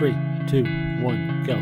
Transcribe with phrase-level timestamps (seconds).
[0.00, 0.16] Three,
[0.48, 0.64] two,
[1.02, 1.56] one, go.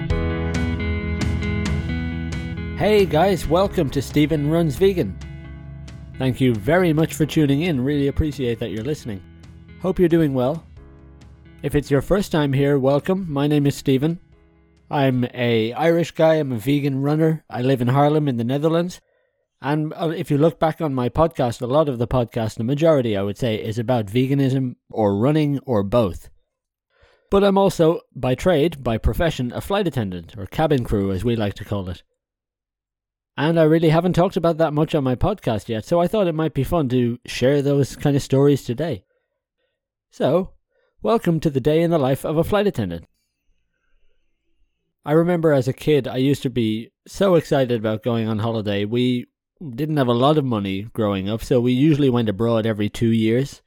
[2.77, 5.19] Hey guys, welcome to Stephen Runs Vegan.
[6.19, 7.83] Thank you very much for tuning in.
[7.83, 9.21] Really appreciate that you're listening.
[9.83, 10.65] Hope you're doing well.
[11.65, 13.27] If it's your first time here, welcome.
[13.29, 14.21] My name is Stephen.
[14.89, 16.35] I'm a Irish guy.
[16.35, 17.45] I'm a vegan runner.
[17.51, 19.01] I live in Haarlem in the Netherlands.
[19.61, 22.63] And uh, if you look back on my podcast, a lot of the podcast, the
[22.63, 26.31] majority I would say, is about veganism or running or both.
[27.31, 31.37] But I'm also, by trade, by profession, a flight attendant, or cabin crew as we
[31.37, 32.03] like to call it.
[33.37, 36.27] And I really haven't talked about that much on my podcast yet, so I thought
[36.27, 39.05] it might be fun to share those kind of stories today.
[40.11, 40.55] So,
[41.03, 43.05] welcome to the day in the life of a flight attendant.
[45.05, 48.87] I remember as a kid, I used to be so excited about going on holiday.
[48.87, 49.27] We
[49.75, 53.11] didn't have a lot of money growing up, so we usually went abroad every two
[53.11, 53.61] years.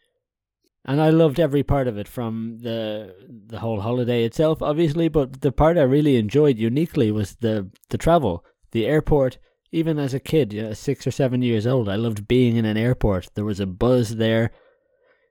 [0.83, 3.15] And I loved every part of it, from the
[3.47, 7.97] the whole holiday itself, obviously, but the part I really enjoyed uniquely was the the
[7.99, 9.37] travel, the airport.
[9.71, 12.65] Even as a kid, you know, six or seven years old, I loved being in
[12.65, 13.29] an airport.
[13.35, 14.51] There was a buzz there.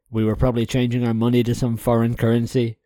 [0.08, 2.78] We were probably changing our money to some foreign currency,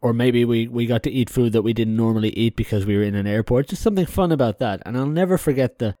[0.00, 2.96] or maybe we we got to eat food that we didn't normally eat because we
[2.96, 3.68] were in an airport.
[3.68, 5.96] Just something fun about that, and I'll never forget the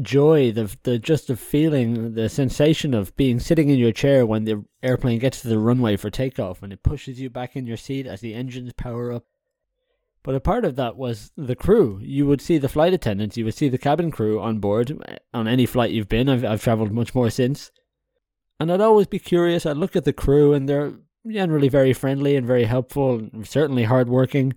[0.00, 4.44] joy, the the just the feeling, the sensation of being sitting in your chair when
[4.44, 7.76] the airplane gets to the runway for takeoff and it pushes you back in your
[7.76, 9.24] seat as the engines power up.
[10.22, 12.00] But a part of that was the crew.
[12.02, 15.18] You would see the flight attendants, you would see the cabin crew on board eh,
[15.32, 16.28] on any flight you've been.
[16.28, 17.70] I've I've traveled much more since.
[18.60, 19.66] And I'd always be curious.
[19.66, 20.94] I'd look at the crew and they're
[21.26, 24.54] generally very friendly and very helpful, and certainly hardworking,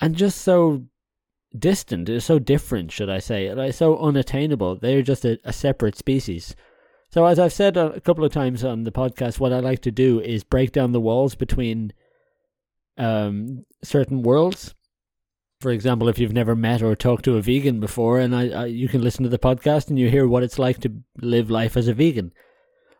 [0.00, 0.84] and just so
[1.58, 4.76] distant, it's so different, should I say, like so unattainable.
[4.76, 6.54] They're just a, a separate species.
[7.10, 9.90] So, as I've said a couple of times on the podcast, what I like to
[9.90, 11.92] do is break down the walls between
[12.98, 14.74] um, certain worlds.
[15.60, 18.64] For example, if you've never met or talked to a vegan before, and I, I,
[18.66, 21.76] you can listen to the podcast and you hear what it's like to live life
[21.76, 22.32] as a vegan,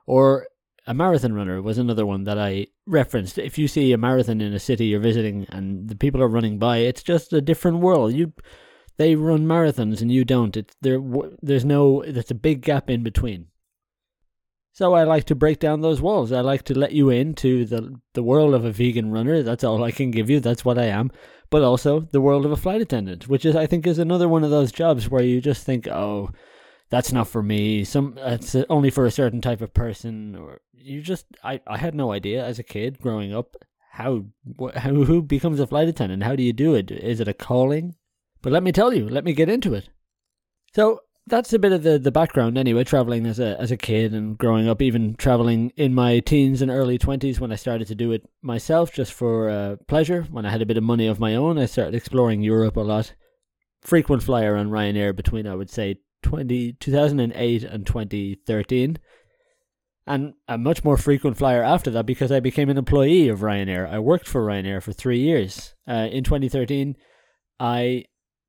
[0.06, 0.46] or
[0.86, 3.38] a marathon runner was another one that I referenced.
[3.38, 6.58] If you see a marathon in a city you're visiting and the people are running
[6.58, 8.12] by, it's just a different world.
[8.12, 8.32] You,
[8.96, 10.56] they run marathons and you don't.
[10.56, 11.00] It's there.
[11.42, 12.04] There's no.
[12.06, 13.48] There's a big gap in between.
[14.72, 16.32] So I like to break down those walls.
[16.32, 19.42] I like to let you into the the world of a vegan runner.
[19.42, 20.38] That's all I can give you.
[20.38, 21.10] That's what I am.
[21.50, 24.44] But also the world of a flight attendant, which is I think is another one
[24.44, 26.30] of those jobs where you just think, oh
[26.90, 27.84] that's not for me.
[27.84, 31.94] Some it's only for a certain type of person, or you just I I had
[31.94, 33.56] no idea as a kid growing up
[33.92, 34.26] how
[34.74, 36.22] how who becomes a flight attendant.
[36.22, 36.90] How do you do it?
[36.90, 37.94] Is it a calling?
[38.42, 39.08] But let me tell you.
[39.08, 39.88] Let me get into it.
[40.74, 44.14] So that's a bit of the, the background anyway, traveling as a as a kid
[44.14, 47.96] and growing up, even traveling in my teens and early twenties when I started to
[47.96, 50.22] do it myself just for uh, pleasure.
[50.30, 52.80] When I had a bit of money of my own, I started exploring Europe a
[52.80, 53.14] lot.
[53.82, 58.98] Frequent flyer on Ryanair between I would say 20, 2008 and 2013
[60.08, 63.88] and a much more frequent flyer after that because I became an employee of Ryanair.
[63.88, 65.74] I worked for Ryanair for three years.
[65.86, 66.96] Uh, in 2013,
[67.60, 68.06] I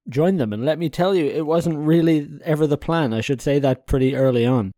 [0.09, 3.13] joined them, and let me tell you, it wasn't really ever the plan.
[3.13, 4.71] I should say that pretty early on.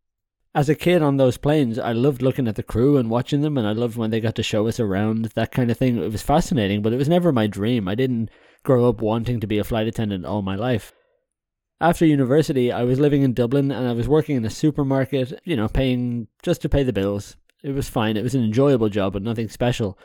[0.53, 3.57] As a kid on those planes, I loved looking at the crew and watching them,
[3.57, 6.03] and I loved when they got to show us around, that kind of thing.
[6.03, 7.87] It was fascinating, but it was never my dream.
[7.87, 8.29] I didn't
[8.63, 10.91] grow up wanting to be a flight attendant all my life
[11.81, 15.55] after university, I was living in Dublin and I was working in a supermarket, you
[15.55, 17.37] know, paying just to pay the bills.
[17.63, 18.17] It was fine.
[18.17, 19.97] It was an enjoyable job, but nothing special.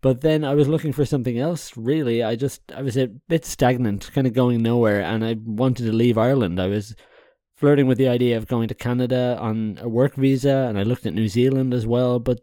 [0.00, 2.22] But then I was looking for something else, really.
[2.22, 5.92] I just, I was a bit stagnant, kind of going nowhere, and I wanted to
[5.92, 6.60] leave Ireland.
[6.60, 6.94] I was
[7.56, 11.06] flirting with the idea of going to Canada on a work visa, and I looked
[11.06, 12.40] at New Zealand as well, but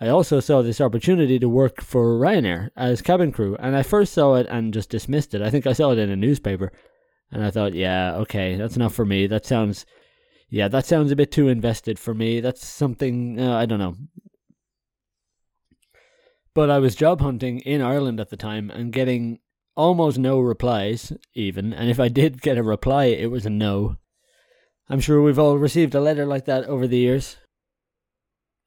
[0.00, 4.14] I also saw this opportunity to work for Ryanair as cabin crew, and I first
[4.14, 5.42] saw it and just dismissed it.
[5.42, 6.72] I think I saw it in a newspaper.
[7.30, 9.26] And I thought, yeah, okay, that's not for me.
[9.26, 9.84] That sounds,
[10.48, 12.40] yeah, that sounds a bit too invested for me.
[12.40, 13.96] That's something, uh, I don't know.
[16.54, 19.40] But I was job hunting in Ireland at the time and getting
[19.76, 21.72] almost no replies, even.
[21.72, 23.96] And if I did get a reply, it was a no.
[24.88, 27.36] I'm sure we've all received a letter like that over the years.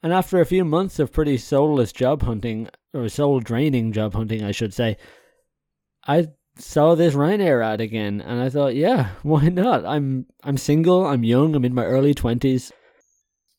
[0.03, 4.43] And after a few months of pretty soulless job hunting, or soul draining job hunting,
[4.43, 4.97] I should say,
[6.07, 6.27] I
[6.61, 9.85] saw this Ryanair ad again, and I thought, yeah, why not?
[9.85, 12.71] I'm I'm single, I'm young, I'm in my early twenties,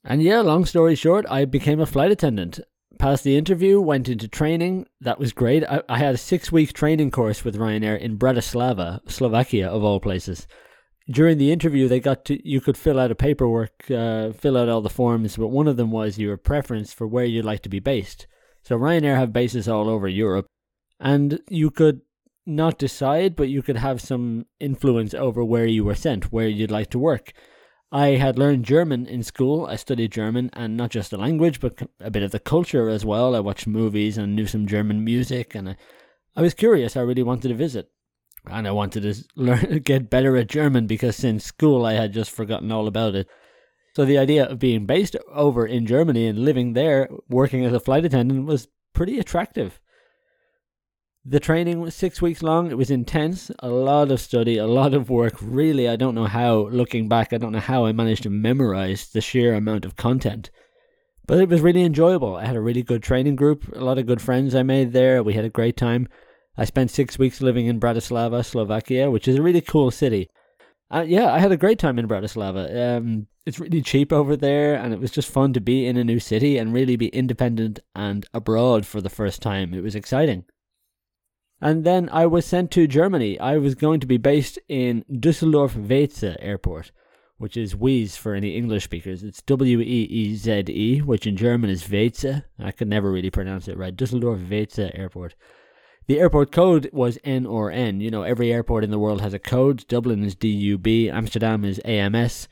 [0.04, 2.60] and yeah, long story short, I became a flight attendant.
[2.98, 4.86] Passed the interview, went into training.
[5.00, 5.64] That was great.
[5.64, 9.98] I, I had a six week training course with Ryanair in Bratislava, Slovakia, of all
[9.98, 10.46] places.
[11.10, 14.68] During the interview, they got to you could fill out a paperwork, uh, fill out
[14.68, 17.68] all the forms, but one of them was your preference for where you'd like to
[17.68, 18.26] be based.
[18.62, 20.46] So Ryanair have bases all over Europe
[21.00, 22.02] And you could
[22.46, 26.70] not decide, but you could have some influence over where you were sent, where you'd
[26.70, 27.32] like to work.
[27.92, 29.66] I had learned German in school.
[29.66, 33.04] I studied German, and not just the language, but a bit of the culture as
[33.04, 33.36] well.
[33.36, 35.76] I watched movies and knew some German music, and I,
[36.34, 36.96] I was curious.
[36.96, 37.90] I really wanted to visit,
[38.46, 42.30] and I wanted to learn, get better at German because since school I had just
[42.30, 43.28] forgotten all about it.
[43.94, 47.80] So the idea of being based over in Germany and living there, working as a
[47.80, 49.81] flight attendant, was pretty attractive.
[51.24, 52.68] The training was six weeks long.
[52.68, 55.34] It was intense, a lot of study, a lot of work.
[55.40, 59.08] Really, I don't know how, looking back, I don't know how I managed to memorize
[59.08, 60.50] the sheer amount of content.
[61.24, 62.34] But it was really enjoyable.
[62.34, 65.22] I had a really good training group, a lot of good friends I made there.
[65.22, 66.08] We had a great time.
[66.58, 70.28] I spent six weeks living in Bratislava, Slovakia, which is a really cool city.
[70.90, 72.96] Uh, yeah, I had a great time in Bratislava.
[72.96, 76.04] Um, it's really cheap over there, and it was just fun to be in a
[76.04, 79.72] new city and really be independent and abroad for the first time.
[79.72, 80.46] It was exciting.
[81.62, 83.38] And then I was sent to Germany.
[83.38, 86.90] I was going to be based in Düsseldorf Weeze Airport,
[87.38, 89.22] which is Wies for any English speakers.
[89.22, 92.42] It's W E E Z E, which in German is Weeze.
[92.58, 93.94] I could never really pronounce it right.
[93.94, 95.36] Düsseldorf Weeze Airport.
[96.08, 98.00] The airport code was NRN.
[98.00, 99.86] You know, every airport in the world has a code.
[99.86, 102.48] Dublin is DUB, Amsterdam is AMS,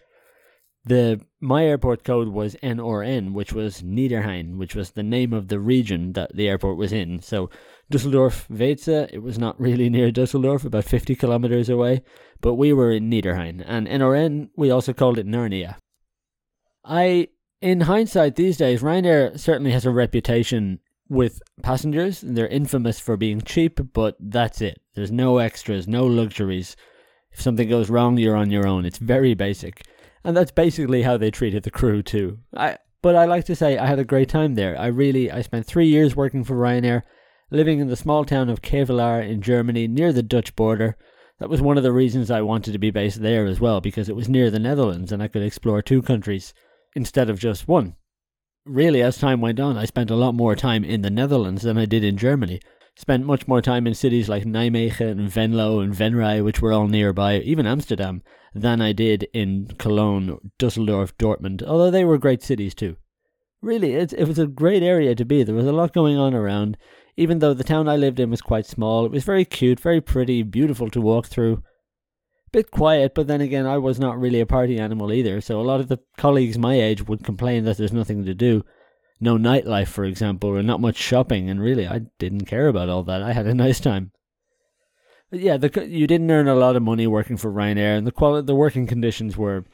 [0.85, 5.59] the my airport code was NRN, which was Niederrhein, which was the name of the
[5.59, 7.21] region that the airport was in.
[7.21, 7.51] So
[7.91, 12.03] Dusseldorf Weeze, it was not really near Dusseldorf, about 50 kilometers away,
[12.41, 13.63] but we were in Niederrhein.
[13.67, 15.77] And NRN, we also called it Narnia.
[16.85, 17.29] I,
[17.61, 22.21] in hindsight these days, Ryanair certainly has a reputation with passengers.
[22.21, 24.81] They're infamous for being cheap, but that's it.
[24.95, 26.77] There's no extras, no luxuries.
[27.33, 28.87] If something goes wrong, you're on your own.
[28.87, 29.83] It's very basic
[30.25, 32.39] and that's basically how they treated the crew too.
[32.57, 34.79] I but I like to say I had a great time there.
[34.79, 37.03] I really I spent three years working for Ryanair,
[37.51, 40.97] living in the small town of Kevelaer in Germany near the Dutch border.
[41.39, 44.09] That was one of the reasons I wanted to be based there as well because
[44.09, 46.55] it was near the Netherlands and I could explore two countries
[46.95, 47.97] instead of just one.
[48.67, 51.79] Really, as time went on, I spent a lot more time in the Netherlands than
[51.79, 52.61] I did in Germany.
[52.97, 56.87] Spent much more time in cities like Nijmegen and Venlo and Venray, which were all
[56.87, 58.23] nearby, even Amsterdam
[58.55, 62.97] than I did in Cologne, Dusseldorf, Dortmund, although they were great cities too.
[63.63, 65.43] Really, it, it was a great area to be.
[65.43, 66.77] There was a lot going on around.
[67.17, 70.01] Even though the town I lived in was quite small, it was very cute, very
[70.01, 71.63] pretty, beautiful to walk through.
[72.53, 75.63] Bit quiet, but then again, I was not really a party animal either, so a
[75.63, 78.65] lot of the colleagues my age would complain that there's nothing to do.
[79.21, 83.03] No nightlife, for example, or not much shopping, and really, I didn't care about all
[83.05, 83.23] that.
[83.23, 84.13] I had a nice time
[85.33, 88.47] yeah, the, you didn't earn a lot of money working for Ryanair, and the quality,
[88.47, 89.65] the working conditions were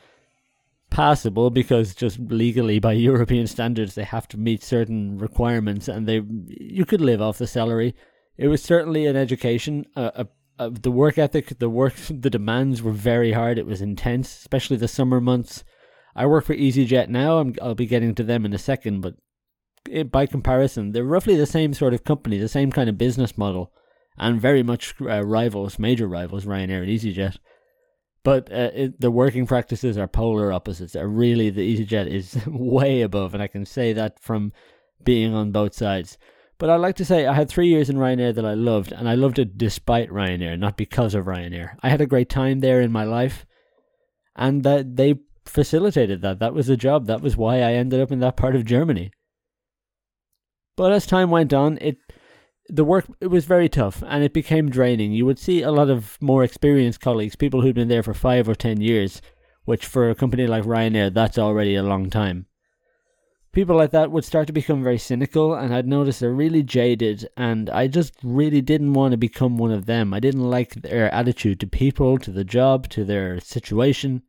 [0.90, 6.22] passable because just legally by European standards they have to meet certain requirements, and they
[6.48, 7.94] you could live off the salary.
[8.36, 9.86] It was certainly an education.
[9.94, 13.58] The work ethic, the work, the demands were very hard.
[13.58, 15.64] It was intense, especially the summer months.
[16.14, 17.38] I work for EasyJet now.
[17.38, 19.16] i will be getting to them in a second, but
[19.90, 23.36] it, by comparison, they're roughly the same sort of company, the same kind of business
[23.36, 23.70] model
[24.18, 27.36] and very much uh, rivals, major rivals, Ryanair and EasyJet.
[28.26, 30.96] But uh, it, the working practices are polar opposites.
[30.96, 34.52] Uh, really, the EasyJet is way above, and I can say that from
[35.05, 36.18] being on both sides.
[36.59, 39.09] But I'd like to say I had three years in Ryanair that I loved, and
[39.09, 41.76] I loved it despite Ryanair, not because of Ryanair.
[41.85, 43.47] I had a great time there in my life,
[44.35, 45.14] and that they
[45.45, 46.40] facilitated that.
[46.40, 47.06] That was the job.
[47.06, 49.12] That was why I ended up in that part of Germany.
[50.76, 51.99] But as time went on, it
[52.68, 55.12] the work it was very tough and it became draining.
[55.12, 58.49] You would see a lot of more experienced colleagues, people who'd been there for five
[58.49, 59.23] or ten years,
[59.64, 62.46] which for a company like Ryanair, that's already a long time.
[63.52, 67.26] People like that would start to become very cynical, and I'd notice they're really jaded,
[67.38, 70.12] and I just really didn't want to become one of them.
[70.12, 74.23] I didn't like their attitude to people, to the job, to their situation.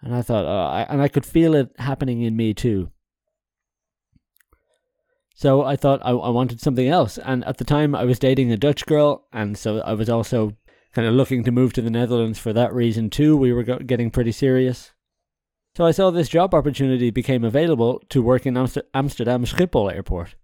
[0.00, 2.90] And I thought, oh, I, and I could feel it happening in me too.
[5.34, 7.18] So I thought I, I wanted something else.
[7.18, 10.56] And at the time, I was dating a Dutch girl, and so I was also
[10.94, 13.36] kind of looking to move to the Netherlands for that reason too.
[13.36, 14.92] We were getting pretty serious.
[15.74, 20.36] So I saw this job opportunity became available to work in Amster- Amsterdam Schiphol Airport.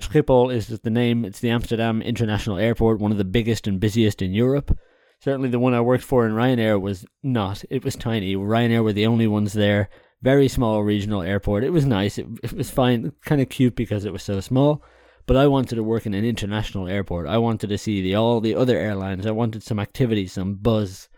[0.00, 4.22] Schiphol is the name, it's the Amsterdam International Airport, one of the biggest and busiest
[4.22, 4.78] in Europe.
[5.18, 7.64] Certainly the one I worked for in Ryanair was not.
[7.68, 8.36] It was tiny.
[8.36, 9.90] Ryanair were the only ones there
[10.22, 11.64] very small regional airport.
[11.64, 12.18] It was nice.
[12.18, 14.82] It, it was fine, kind of cute because it was so small.
[15.26, 17.28] But I wanted to work in an international airport.
[17.28, 19.26] I wanted to see the all the other airlines.
[19.26, 21.08] I wanted some activity, some buzz.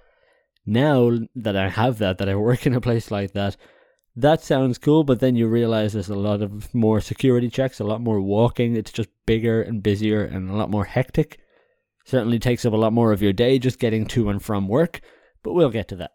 [0.67, 3.57] Now that I have that, that I work in a place like that,
[4.15, 7.85] That sounds cool, but then you realize there's a lot of more security checks, a
[7.85, 8.77] lot more walking.
[8.77, 11.41] It's just bigger and busier and a lot more hectic.
[12.05, 15.01] Certainly takes up a lot more of your day just getting to and from work,
[15.43, 16.11] but we'll get to that.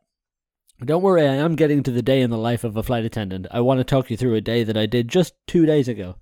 [0.83, 3.47] Don't worry, I am getting to the day in the life of a flight attendant.
[3.49, 6.17] I want to talk you through a day that I did just two days ago.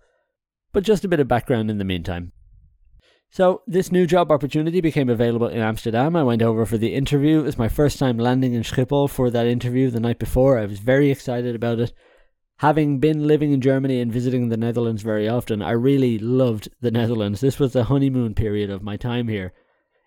[0.71, 2.31] But just a bit of background in the meantime.
[3.29, 6.15] So, this new job opportunity became available in Amsterdam.
[6.15, 7.39] I went over for the interview.
[7.39, 10.57] It was my first time landing in Schiphol for that interview the night before.
[10.57, 11.91] I was very excited about it.
[12.59, 16.91] Having been living in Germany and visiting the Netherlands very often, I really loved the
[16.91, 17.41] Netherlands.
[17.41, 19.51] This was the honeymoon period of my time here.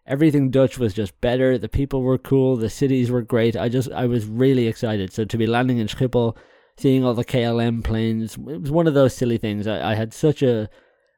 [0.08, 1.58] Everything Dutch was just better.
[1.58, 2.56] The people were cool.
[2.56, 3.56] The cities were great.
[3.56, 5.12] I just, I was really excited.
[5.12, 6.36] So to be landing in Schiphol,
[6.78, 9.66] seeing all the KLM planes, it was one of those silly things.
[9.66, 10.70] I, I had such a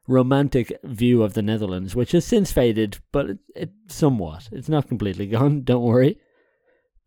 [0.07, 4.49] romantic view of the Netherlands, which has since faded, but it, it somewhat.
[4.51, 6.17] It's not completely gone, don't worry.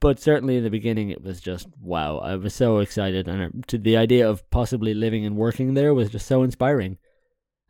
[0.01, 2.19] But certainly in the beginning, it was just wow.
[2.19, 6.11] I was so excited, and to the idea of possibly living and working there was
[6.11, 6.99] just so inspiring.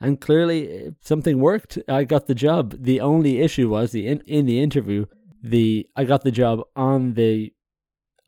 [0.04, 1.78] And clearly, uh, something worked.
[1.88, 2.76] I got the job.
[2.78, 5.06] The only issue was the in, in the interview,
[5.42, 7.54] the I got the job on the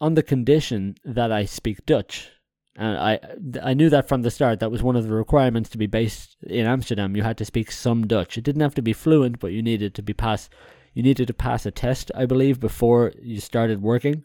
[0.01, 2.31] on the condition that I speak Dutch.
[2.77, 3.21] And I
[3.63, 4.61] I knew that from the start.
[4.61, 7.15] That was one of the requirements to be based in Amsterdam.
[7.15, 8.39] You had to speak some Dutch.
[8.39, 10.49] It didn't have to be fluent, but you needed to be pass.
[10.95, 14.25] You needed to pass a test, I believe, before you started working.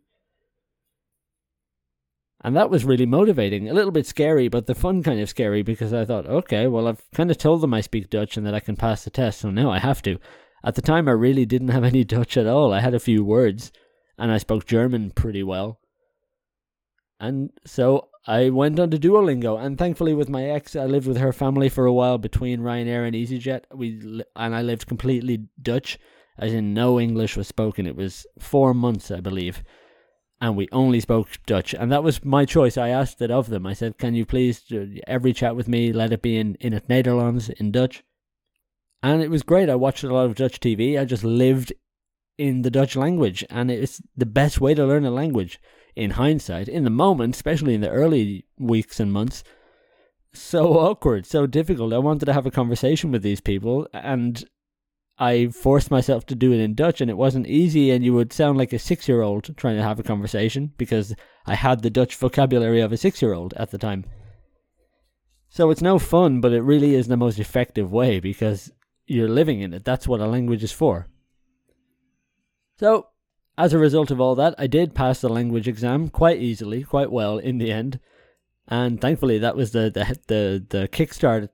[2.44, 3.70] And that was really motivating.
[3.70, 6.88] A little bit scary, but the fun kind of scary because I thought, okay, well,
[6.88, 9.42] I've kind of told them I speak Dutch and that I can pass the test,
[9.42, 10.18] so now I have to.
[10.64, 12.74] At the time, I really didn't have any Dutch at all.
[12.74, 13.72] I had a few words,
[14.18, 15.80] and I spoke German pretty well.
[17.20, 21.18] And so I went on to Duolingo, and thankfully, with my ex, I lived with
[21.18, 23.66] her family for a while between Ryanair and EasyJet.
[23.74, 26.00] We and I lived completely Dutch,
[26.40, 27.86] as in no English was spoken.
[27.86, 29.64] It was four months, I believe,
[30.42, 32.76] and we only spoke Dutch, and that was my choice.
[32.76, 33.68] I asked it of them.
[33.68, 34.64] I said, "Can you please
[35.08, 38.04] every chat with me let it be in in it Netherlands in Dutch?"
[39.04, 39.70] And it was great.
[39.70, 40.98] I watched a lot of Dutch TV.
[41.00, 41.72] I just lived
[42.38, 45.60] in the Dutch language, and it's the best way to learn a language
[45.96, 46.68] in hindsight.
[46.68, 49.44] In the moment, especially in the early weeks and months,
[50.34, 51.94] so awkward, so difficult.
[51.94, 54.44] I wanted to have a conversation with these people, and
[55.22, 57.92] I forced myself to do it in Dutch, and it wasn't easy.
[57.92, 61.14] And you would sound like a six year old trying to have a conversation because
[61.46, 64.04] I had the Dutch vocabulary of a six year old at the time.
[65.48, 68.72] So it's no fun, but it really is the most effective way because
[69.06, 69.86] you're living in it.
[69.86, 71.08] That's what a language is for.
[72.80, 73.10] So
[73.60, 77.12] as a result of all that, I did pass the language exam quite easily, quite
[77.12, 78.00] well in the end,
[78.68, 81.50] and thankfully that was the the the, the kickstart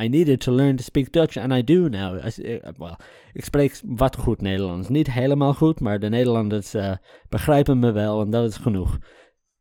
[0.00, 2.16] I needed to learn to speak Dutch, and I do now.
[2.16, 2.96] Eh, well,
[3.32, 4.88] ik spreek wat goed Nederlands.
[4.88, 6.92] Niet helemaal goed, maar de Nederlanders uh,
[7.28, 8.98] begrijpen me wel, en dat is genoeg.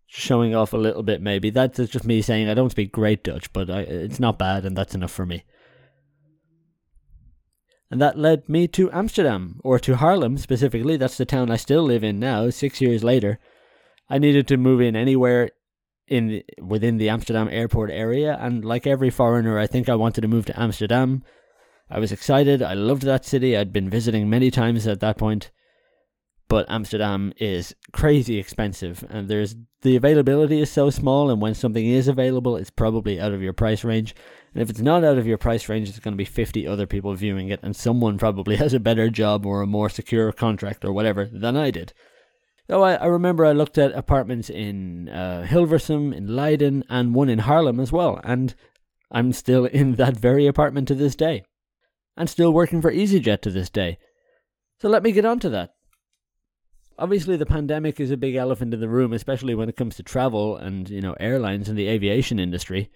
[0.05, 1.51] Showing off a little bit, maybe.
[1.51, 4.75] That's just me saying I don't speak great Dutch, but I, it's not bad, and
[4.75, 5.43] that's enough for me.
[7.89, 10.97] And that led me to Amsterdam, or to Haarlem specifically.
[10.97, 13.39] That's the town I still live in now, six years later.
[14.09, 15.49] I needed to move in anywhere
[16.09, 20.21] in the, within the Amsterdam airport area, and like every foreigner, I think I wanted
[20.21, 21.23] to move to Amsterdam.
[21.89, 22.61] I was excited.
[22.61, 23.55] I loved that city.
[23.55, 25.51] I'd been visiting many times at that point
[26.49, 31.85] but Amsterdam is crazy expensive and there's the availability is so small and when something
[31.85, 34.13] is available it's probably out of your price range
[34.53, 36.87] and if it's not out of your price range it's going to be 50 other
[36.87, 40.83] people viewing it and someone probably has a better job or a more secure contract
[40.83, 41.93] or whatever than I did.
[42.69, 47.29] So I, I remember I looked at apartments in uh, Hilversum, in Leiden and one
[47.29, 48.53] in Haarlem as well and
[49.11, 51.43] I'm still in that very apartment to this day
[52.15, 53.97] and still working for EasyJet to this day.
[54.79, 55.73] So let me get on to that
[56.99, 60.03] obviously the pandemic is a big elephant in the room, especially when it comes to
[60.03, 62.91] travel and you know airlines and the aviation industry.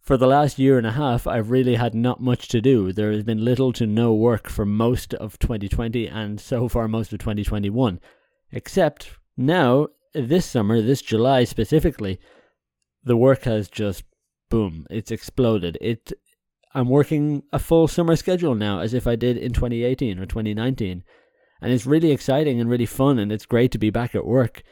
[0.00, 2.92] For the last year and a half, I've really had not much to do.
[2.92, 7.12] There has been little to no work for most of 2020 and so far most
[7.12, 8.00] of 2021.
[8.52, 12.18] Except now, this summer, this July specifically,
[13.04, 14.04] the work has just
[14.50, 15.78] boom, it's exploded.
[15.80, 16.12] It
[16.74, 21.02] I'm working a full summer schedule now as if I did in 2018 or 2019
[21.62, 24.62] and it's really exciting and really fun and it's great to be back at work.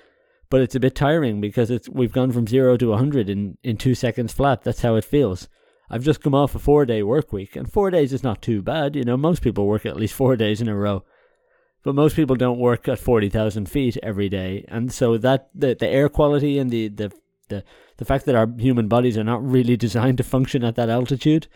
[0.50, 3.76] But it's a bit tiring because it's we've gone from 0 to 100 in in
[3.76, 4.62] 2 seconds flat.
[4.62, 5.48] That's how it feels.
[5.90, 8.62] I've just come off a 4 day work week and 4 days is not too
[8.62, 11.04] bad you know most people work at least 4 days in a row
[11.82, 15.88] but most people don't work at 40,000 feet every day and so that the, the
[15.88, 17.12] air quality and the, the
[17.48, 17.64] the
[17.96, 21.46] the fact that our human bodies are not really designed to function at that altitude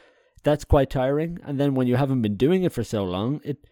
[0.42, 3.66] that's quite tiring and then when you haven't been doing it for so long it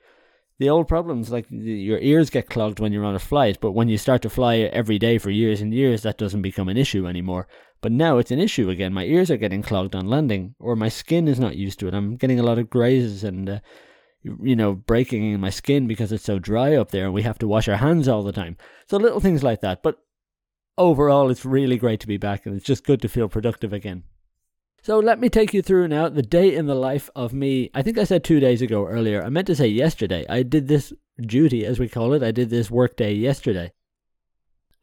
[0.59, 3.89] the old problems like your ears get clogged when you're on a flight but when
[3.89, 7.07] you start to fly every day for years and years that doesn't become an issue
[7.07, 7.47] anymore
[7.81, 8.93] But now it's an issue again.
[8.93, 11.95] My ears are getting clogged on landing, or my skin is not used to it.
[11.95, 13.61] I'm getting a lot of grazes and, uh,
[14.23, 17.39] you know, breaking in my skin because it's so dry up there and we have
[17.39, 18.57] to wash our hands all the time.
[18.87, 19.83] So little things like that.
[19.83, 19.99] But
[20.77, 24.05] overall, it's really great to be back and it's just good to feel productive again.
[24.83, 27.71] So let me take you through now the day in the life of me.
[27.75, 29.23] I think I said two days ago earlier.
[29.23, 30.25] I meant to say yesterday.
[30.29, 32.23] I did this duty, as we call it.
[32.23, 33.73] I did this work day yesterday.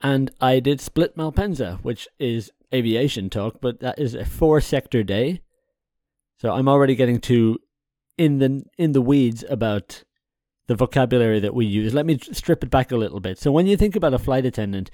[0.01, 5.01] And I did split Malpensa, which is aviation talk, but that is a four sector
[5.03, 5.41] day.
[6.39, 7.57] So I'm already getting to
[8.17, 10.03] in the in the weeds about
[10.67, 11.93] the vocabulary that we use.
[11.93, 13.39] Let me strip it back a little bit.
[13.39, 14.91] So when you think about a flight attendant,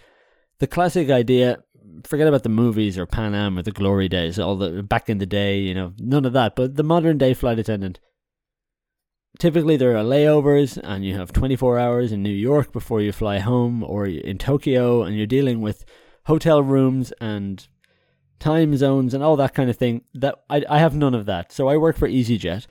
[0.59, 1.63] the classic idea
[2.05, 5.17] forget about the movies or Pan Am or the glory days, all the back in
[5.17, 6.55] the day, you know, none of that.
[6.55, 7.99] But the modern day flight attendant,
[9.39, 13.39] typically there are layovers and you have 24 hours in New York before you fly
[13.39, 15.85] home or in Tokyo and you're dealing with
[16.25, 17.67] hotel rooms and
[18.39, 20.03] time zones and all that kind of thing.
[20.13, 21.51] That I, I have none of that.
[21.51, 22.67] So I work for EasyJet,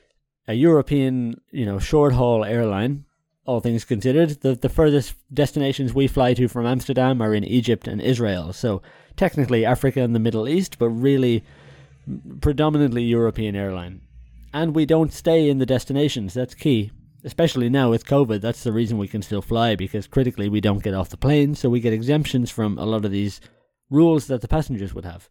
[0.49, 3.05] a European, you know, short haul airline
[3.45, 4.41] all things considered.
[4.41, 8.53] The the furthest destinations we fly to from Amsterdam are in Egypt and Israel.
[8.53, 8.83] So
[9.17, 11.45] technically Africa and the Middle East, but really
[12.41, 14.03] predominantly European airline.
[14.53, 16.35] And we don't stay in the destinations.
[16.35, 16.91] That's key.
[17.25, 20.83] Especially now with COVID, that's the reason we can still fly because critically we don't
[20.83, 23.41] get off the plane, so we get exemptions from a lot of these
[23.91, 25.29] rules that the passengers would have.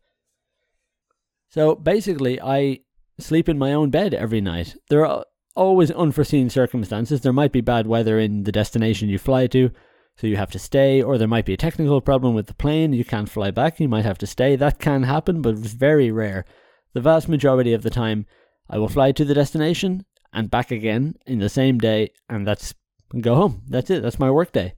[1.50, 2.80] So basically, I
[3.24, 4.76] sleep in my own bed every night.
[4.90, 5.26] There are
[5.56, 7.22] always unforeseen circumstances.
[7.22, 9.72] There might be bad weather in the destination you fly to,
[10.16, 12.94] so you have to stay, or there might be a technical problem with the plane,
[12.94, 14.56] you can't fly back, you might have to stay.
[14.56, 16.46] That can happen, but it's very rare.
[16.94, 18.26] The vast majority of the time,
[18.70, 22.74] I will fly to the destination and back again in the same day, and that's
[23.20, 23.64] go home.
[23.68, 24.76] That's it, that's my work day.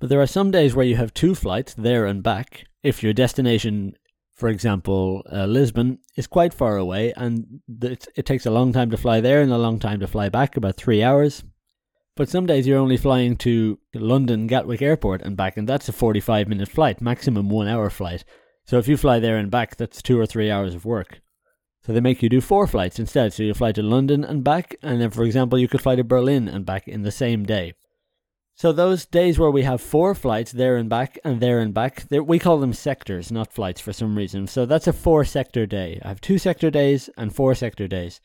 [0.00, 2.64] But there are some days where you have two flights there and back.
[2.82, 3.94] If your destination
[4.38, 8.88] for example, uh, Lisbon is quite far away, and it, it takes a long time
[8.92, 11.42] to fly there and a long time to fly back, about three hours.
[12.14, 15.92] But some days you're only flying to London Gatwick Airport and back, and that's a
[15.92, 18.24] 45 minute flight, maximum one hour flight.
[18.64, 21.20] So if you fly there and back, that's two or three hours of work.
[21.84, 23.32] So they make you do four flights instead.
[23.32, 26.04] So you fly to London and back, and then, for example, you could fly to
[26.04, 27.74] Berlin and back in the same day.
[28.58, 32.06] So those days where we have four flights there and back and there and back,
[32.10, 34.48] we call them sectors, not flights for some reason.
[34.48, 36.00] So that's a four sector day.
[36.04, 38.20] I have two sector days and four sector days.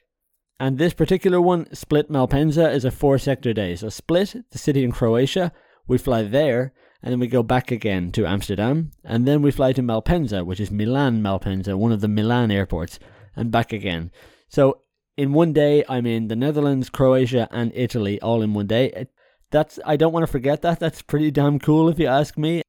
[0.60, 3.76] And this particular one, Split Malpensa, is a four sector day.
[3.76, 5.52] So Split, the city in Croatia,
[5.88, 8.90] we fly there and then we go back again to Amsterdam.
[9.04, 12.98] And then we fly to Malpensa, which is Milan Malpensa, one of the Milan airports,
[13.36, 14.10] and back again.
[14.50, 14.82] So
[15.16, 19.06] in one day, I'm in the Netherlands, Croatia, and Italy all in one day
[19.54, 20.80] that's I don't want to forget that.
[20.80, 22.64] That's pretty damn cool if you ask me.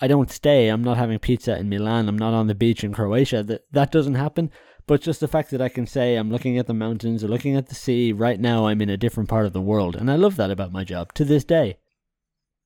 [0.00, 0.68] I don't stay.
[0.68, 2.08] I'm not having pizza in Milan.
[2.08, 3.44] I'm not on the beach in Croatia.
[3.44, 4.50] That that doesn't happen.
[4.86, 7.54] But just the fact that I can say I'm looking at the mountains or looking
[7.54, 10.16] at the sea right now, I'm in a different part of the world, and I
[10.16, 11.76] love that about my job to this day.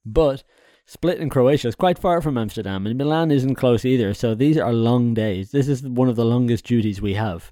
[0.07, 0.45] But
[0.87, 4.15] Split in Croatia is quite far from Amsterdam, and Milan isn't close either.
[4.15, 5.51] So these are long days.
[5.51, 7.51] This is one of the longest duties we have.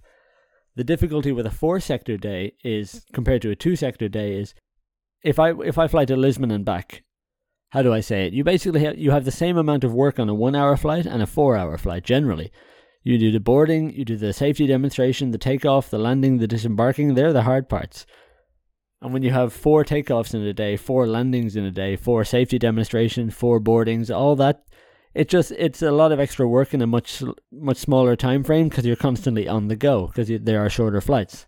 [0.76, 4.54] The difficulty with a four sector day is compared to a two sector day is
[5.22, 7.02] if I if I fly to Lisbon and back,
[7.70, 8.32] how do I say it?
[8.32, 11.06] You basically have, you have the same amount of work on a one hour flight
[11.06, 12.52] and a four hour flight generally.
[13.02, 17.14] You do the boarding, you do the safety demonstration, the takeoff, the landing, the disembarking.
[17.14, 18.06] They're the hard parts.
[19.00, 22.24] And when you have four takeoffs in a day, four landings in a day, four
[22.24, 24.64] safety demonstrations, four boardings, all that,
[25.14, 28.68] it just it's a lot of extra work in a much much smaller time frame
[28.68, 31.46] because you're constantly on the go because there are shorter flights.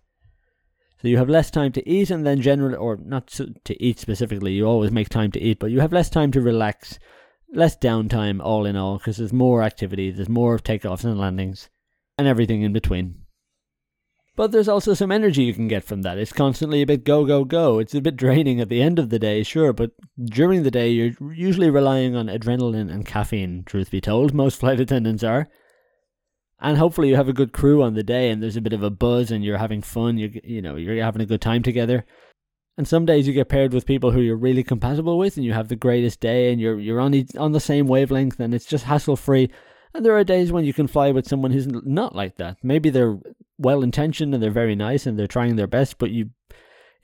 [1.05, 4.55] So you have less time to eat, and then generally, or not to eat specifically,
[4.55, 6.99] you always make time to eat, but you have less time to relax,
[7.53, 11.69] less downtime, all in all, because there's more activity, there's more takeoffs and landings,
[12.17, 13.17] and everything in between.
[14.35, 16.17] But there's also some energy you can get from that.
[16.17, 17.81] It's constantly a bit go, go, go.
[17.81, 19.91] It's a bit draining at the end of the day, sure, but
[20.25, 24.33] during the day, you're usually relying on adrenaline and caffeine, truth be told.
[24.33, 25.51] Most flight attendants are
[26.65, 28.83] and hopefully you have a good crew on the day and there's a bit of
[28.83, 32.05] a buzz and you're having fun you you know you're having a good time together.
[32.77, 35.53] And some days you get paired with people who you're really compatible with and you
[35.53, 38.85] have the greatest day and you're you're on on the same wavelength and it's just
[38.85, 39.51] hassle free
[39.93, 42.57] and there are days when you can fly with someone who's not like that.
[42.63, 43.19] Maybe they're
[43.59, 46.31] well intentioned and they're very nice and they're trying their best but you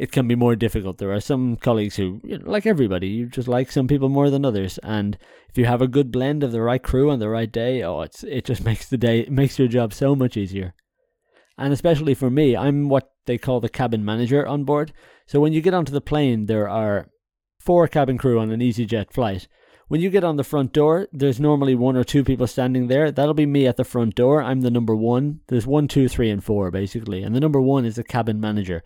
[0.01, 0.97] it can be more difficult.
[0.97, 4.79] There are some colleagues who, like everybody, you just like some people more than others.
[4.83, 5.19] And
[5.51, 8.01] if you have a good blend of the right crew on the right day, oh,
[8.01, 10.73] it's it just makes the day makes your job so much easier.
[11.59, 14.95] And especially for me, I'm what they call the cabin manager on board.
[15.27, 17.11] So when you get onto the plane, there are
[17.59, 19.49] four cabin crew on an EasyJet flight.
[19.89, 23.13] When you get on the front door, there's normally one or two people standing there.
[23.13, 24.43] That'll be me at the front door.
[24.43, 25.41] I'm the number one.
[25.49, 27.23] There's one, two, three, and four, basically.
[27.23, 28.83] And the number one is the cabin manager.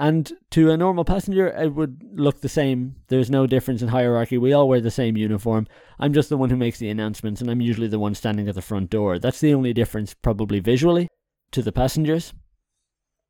[0.00, 2.94] And to a normal passenger, it would look the same.
[3.08, 4.38] There's no difference in hierarchy.
[4.38, 5.66] We all wear the same uniform.
[5.98, 8.54] I'm just the one who makes the announcements, and I'm usually the one standing at
[8.54, 9.18] the front door.
[9.18, 11.08] That's the only difference, probably visually,
[11.50, 12.32] to the passengers.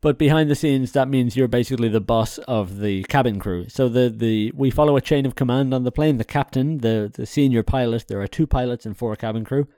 [0.03, 3.67] But behind the scenes, that means you're basically the boss of the cabin crew.
[3.71, 6.19] So the, the we follow a chain of command on the plane.
[6.19, 9.69] The captain, the, the senior pilot, there are two pilots and four cabin crew.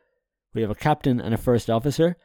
[0.55, 2.16] We have a captain and a first officer.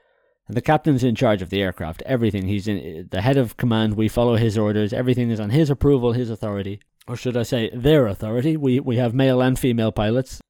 [0.47, 2.03] The captain's in charge of the aircraft.
[2.05, 2.47] Everything.
[2.47, 3.95] He's in the head of command.
[3.95, 4.93] We follow his orders.
[4.93, 6.79] Everything is on his approval, his authority.
[7.07, 8.55] Or should I say their authority?
[8.55, 10.41] We we have male and female pilots.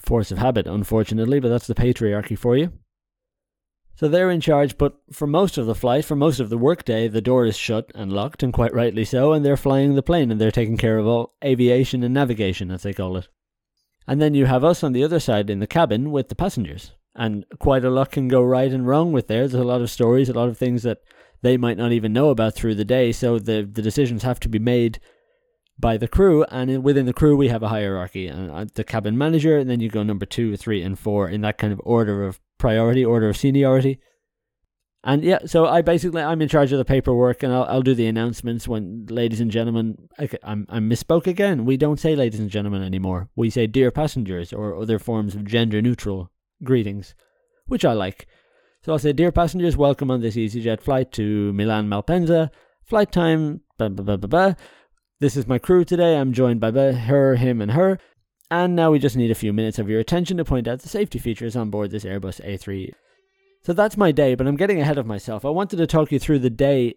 [0.00, 2.72] Force of habit, unfortunately, but that's the patriarchy for you.
[3.94, 7.08] So they're in charge, but for most of the flight, for most of the workday,
[7.08, 10.30] the door is shut and locked, and quite rightly so, and they're flying the plane
[10.30, 13.28] and they're taking care of all aviation and navigation, as they call it.
[14.06, 16.92] And then you have us on the other side in the cabin with the passengers.
[17.14, 19.46] And quite a lot can go right and wrong with there.
[19.46, 20.98] There's a lot of stories, a lot of things that
[21.42, 24.48] they might not even know about through the day, so the, the decisions have to
[24.48, 25.00] be made
[25.78, 28.28] by the crew, and within the crew we have a hierarchy.
[28.28, 31.40] And uh, the cabin manager, and then you go number two, three, and four in
[31.40, 33.98] that kind of order of priority, order of seniority.
[35.04, 37.94] And yeah, so I basically I'm in charge of the paperwork, and I'll I'll do
[37.94, 40.08] the announcements when, ladies and gentlemen.
[40.16, 41.64] I, I'm I misspoke again.
[41.64, 43.28] We don't say ladies and gentlemen anymore.
[43.34, 46.30] We say dear passengers or other forms of gender neutral
[46.64, 47.14] greetings,
[47.66, 48.26] which I like.
[48.84, 52.50] So I'll say, dear passengers, welcome on this EasyJet flight to Milan Malpensa.
[52.82, 53.60] Flight time.
[53.78, 54.54] Blah, blah, blah.
[55.20, 56.16] This is my crew today.
[56.16, 57.98] I'm joined by her, him, and her.
[58.50, 60.88] And now we just need a few minutes of your attention to point out the
[60.88, 62.90] safety features on board this Airbus A3.
[63.62, 65.44] So that's my day, but I'm getting ahead of myself.
[65.44, 66.96] I wanted to talk you through the day,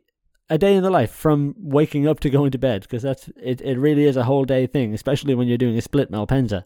[0.50, 3.62] a day in the life from waking up to going to bed, because that's it,
[3.62, 6.66] it really is a whole day thing, especially when you're doing a split Malpensa.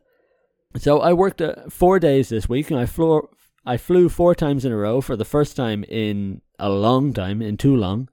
[0.78, 3.28] So I worked uh, four days this week, and I flew,
[3.66, 7.42] I flew four times in a row for the first time in a long time,
[7.42, 8.08] in too long.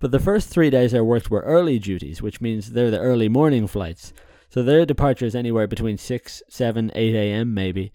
[0.00, 3.28] But the first three days I worked were early duties, which means they're the early
[3.28, 4.12] morning flights.
[4.48, 7.54] So their departure is anywhere between 6, 7, 8 a.m.
[7.54, 7.92] maybe.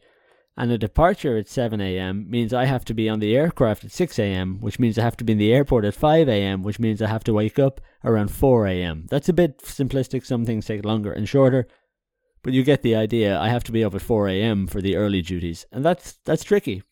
[0.56, 2.30] And a departure at 7 a.m.
[2.30, 5.18] means I have to be on the aircraft at 6 a.m., which means I have
[5.18, 7.82] to be in the airport at 5 a.m., which means I have to wake up
[8.04, 9.08] around 4 a.m.
[9.10, 10.26] That's a bit simplistic.
[10.26, 11.68] Some things take longer and shorter.
[12.44, 13.40] But you get the idea.
[13.40, 14.68] I have to be up at 4 a.m.
[14.68, 15.66] for the early duties.
[15.72, 16.84] And that's, that's tricky.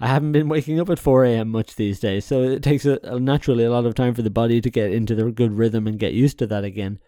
[0.00, 1.48] I haven't been waking up at 4 a.m.
[1.48, 4.30] much these days, so it takes a, a, naturally a lot of time for the
[4.30, 7.00] body to get into the good rhythm and get used to that again.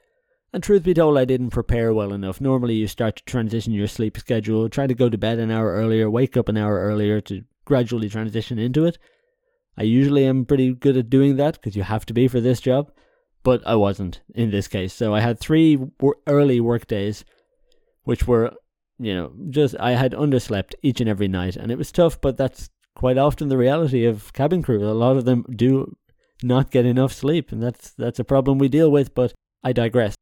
[0.52, 2.40] And truth be told, I didn't prepare well enough.
[2.40, 5.72] Normally, you start to transition your sleep schedule, try to go to bed an hour
[5.72, 8.98] earlier, wake up an hour earlier to gradually transition into it.
[9.76, 12.61] I usually am pretty good at doing that because you have to be for this
[12.61, 12.90] job,
[13.42, 14.92] but I wasn't in this case.
[14.92, 17.24] So I had three w- early work days,
[18.05, 18.53] which were,
[18.98, 22.20] you know, just I had underslept each and every night, and it was tough.
[22.20, 24.85] But that's quite often the reality of cabin crew.
[24.85, 25.96] A lot of them do
[26.42, 29.14] not get enough sleep, and that's that's a problem we deal with.
[29.14, 30.14] But I digress.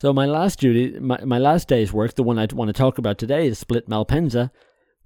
[0.00, 2.98] So my last duty, my, my last day's work, the one I want to talk
[2.98, 4.50] about today, is Split Malpensa,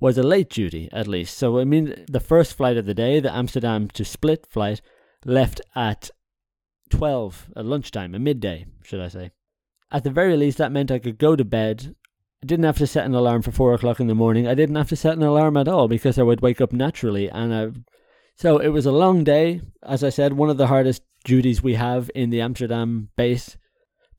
[0.01, 1.39] was a late duty at least.
[1.39, 4.83] So I mean, the first flight of the day, the Amsterdam to Split flight,
[5.25, 6.11] left at
[6.97, 9.31] twelve at lunchtime, at midday, should I say.
[9.91, 11.95] At the very least, that meant I could go to bed.
[12.43, 14.47] I didn't have to set an alarm for four o'clock in the morning.
[14.47, 17.29] I didn't have to set an alarm at all because I would wake up naturally.
[17.29, 17.69] And I,
[18.37, 19.61] so it was a long day.
[19.83, 23.57] As I said, one of the hardest duties we have in the Amsterdam base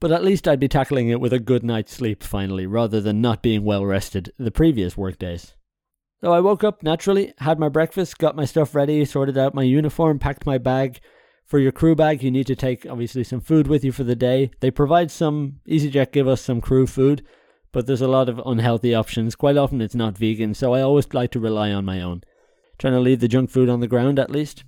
[0.03, 3.21] but at least I'd be tackling it with a good night's sleep finally, rather than
[3.21, 5.55] not being well rested the previous workdays.
[6.19, 9.63] So I woke up naturally, had my breakfast, got my stuff ready, sorted out my
[9.63, 10.99] uniform, packed my bag.
[11.45, 14.15] For your crew bag, you need to take obviously some food with you for the
[14.15, 14.51] day.
[14.59, 17.25] They provide some, EasyJet give us some crew food,
[17.71, 19.35] but there's a lot of unhealthy options.
[19.35, 22.21] Quite often it's not vegan, so I always like to rely on my own.
[22.79, 24.63] Trying to leave the junk food on the ground at least.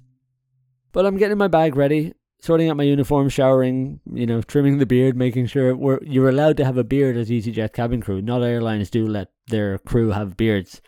[0.91, 2.13] But I'm getting my bag ready
[2.45, 6.57] sorting out my uniform, showering, you know, trimming the beard, making sure we're you're allowed
[6.57, 8.21] to have a beard as EasyJet cabin crew.
[8.21, 10.81] Not airlines do let their crew have beards.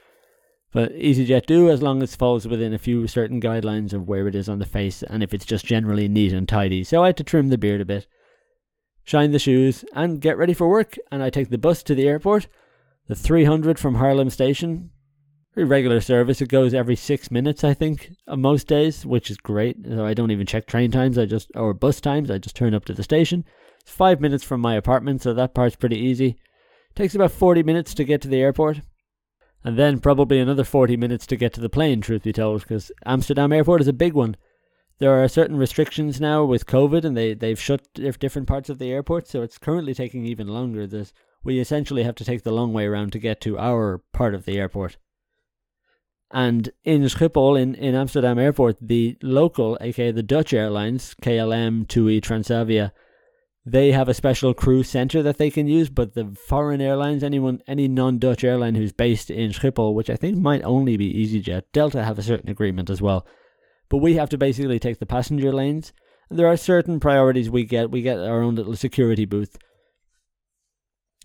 [0.77, 4.27] But EasyJet do as long as it falls within a few certain guidelines of where
[4.27, 6.83] it is on the face and if it's just generally neat and tidy.
[6.83, 8.05] So I had to trim the beard a bit,
[9.03, 10.95] shine the shoes, and get ready for work.
[11.11, 12.47] And I take the bus to the airport,
[13.07, 14.91] the 300 from Haarlem Station,
[15.51, 16.41] Pretty regular service.
[16.41, 19.77] It goes every six minutes, I think, on most days, which is great.
[19.83, 21.17] So I don't even check train times.
[21.17, 22.29] I just or bus times.
[22.29, 23.45] I just turn up to the station.
[23.81, 26.37] It's five minutes from my apartment, so that part's pretty easy.
[26.93, 28.81] takes about forty minutes to get to the airport,
[29.67, 31.99] and then probably another forty minutes to get to the plane.
[31.99, 34.37] Truth be told, because Amsterdam Airport is a big one.
[34.99, 38.89] There are certain restrictions now with COVID, and they they've shut different parts of the
[38.89, 40.87] airport, so it's currently taking even longer.
[40.87, 41.11] There's
[41.43, 44.45] we essentially have to take the long way around to get to our part of
[44.45, 44.95] the airport.
[46.31, 52.21] And in Schiphol, in, in Amsterdam Airport, the local, aka the Dutch airlines, KLM, TUI,
[52.21, 52.91] Transavia,
[53.69, 55.89] they have a special crew center that they can use.
[55.89, 60.37] But the foreign airlines, anyone, any non-Dutch airline who's based in Schiphol, which I think
[60.37, 63.27] might only be EasyJet, Delta have a certain agreement as well.
[63.89, 65.91] But we have to basically take the passenger lanes.
[66.29, 67.91] And there are certain priorities we get.
[67.91, 69.57] We get our own little security booth.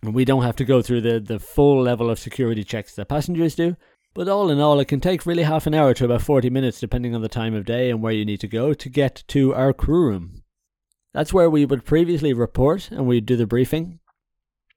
[0.02, 3.09] And we don't have to go through the, the full level of security checks that
[3.09, 3.76] passengers do.
[4.14, 6.81] But all in all, it can take really half an hour to about 40 minutes,
[6.81, 9.55] depending on the time of day and where you need to go, to get to
[9.55, 10.41] our crew room.
[11.14, 13.98] That's where we would previously report and we'd do the briefing.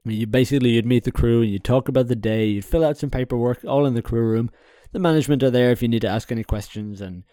[0.04, 2.98] You basically you'd meet the crew and you'd talk about the day, you'd fill out
[2.98, 4.52] some paperwork, all in the crew room.
[4.92, 7.24] The management are there if you need to ask any questions, and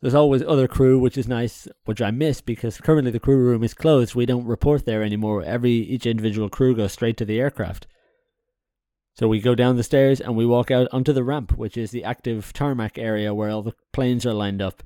[0.00, 3.62] there's always other crew, which is nice, which I miss because currently the crew room
[3.62, 4.14] is closed.
[4.14, 5.42] We don't report there anymore.
[5.42, 7.86] Every each individual crew goes straight to the aircraft.
[9.14, 11.90] So we go down the stairs and we walk out onto the ramp, which is
[11.90, 14.82] the active tarmac area where all the planes are lined up.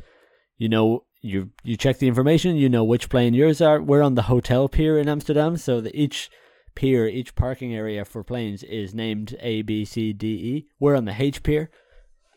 [0.59, 3.81] You know, you you check the information, you know which plane yours are.
[3.81, 6.31] We're on the hotel pier in Amsterdam, so that each
[6.75, 10.67] pier, each parking area for planes is named A, B, C, D, E.
[10.79, 11.71] We're on the H pier.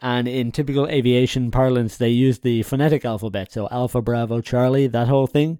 [0.01, 5.09] And in typical aviation parlance, they use the phonetic alphabet, so Alpha, Bravo, Charlie, that
[5.09, 5.59] whole thing.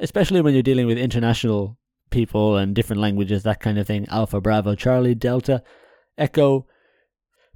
[0.00, 1.78] Especially when you're dealing with international
[2.10, 4.06] people and different languages, that kind of thing.
[4.08, 5.62] Alpha, Bravo, Charlie, Delta,
[6.16, 6.66] Echo.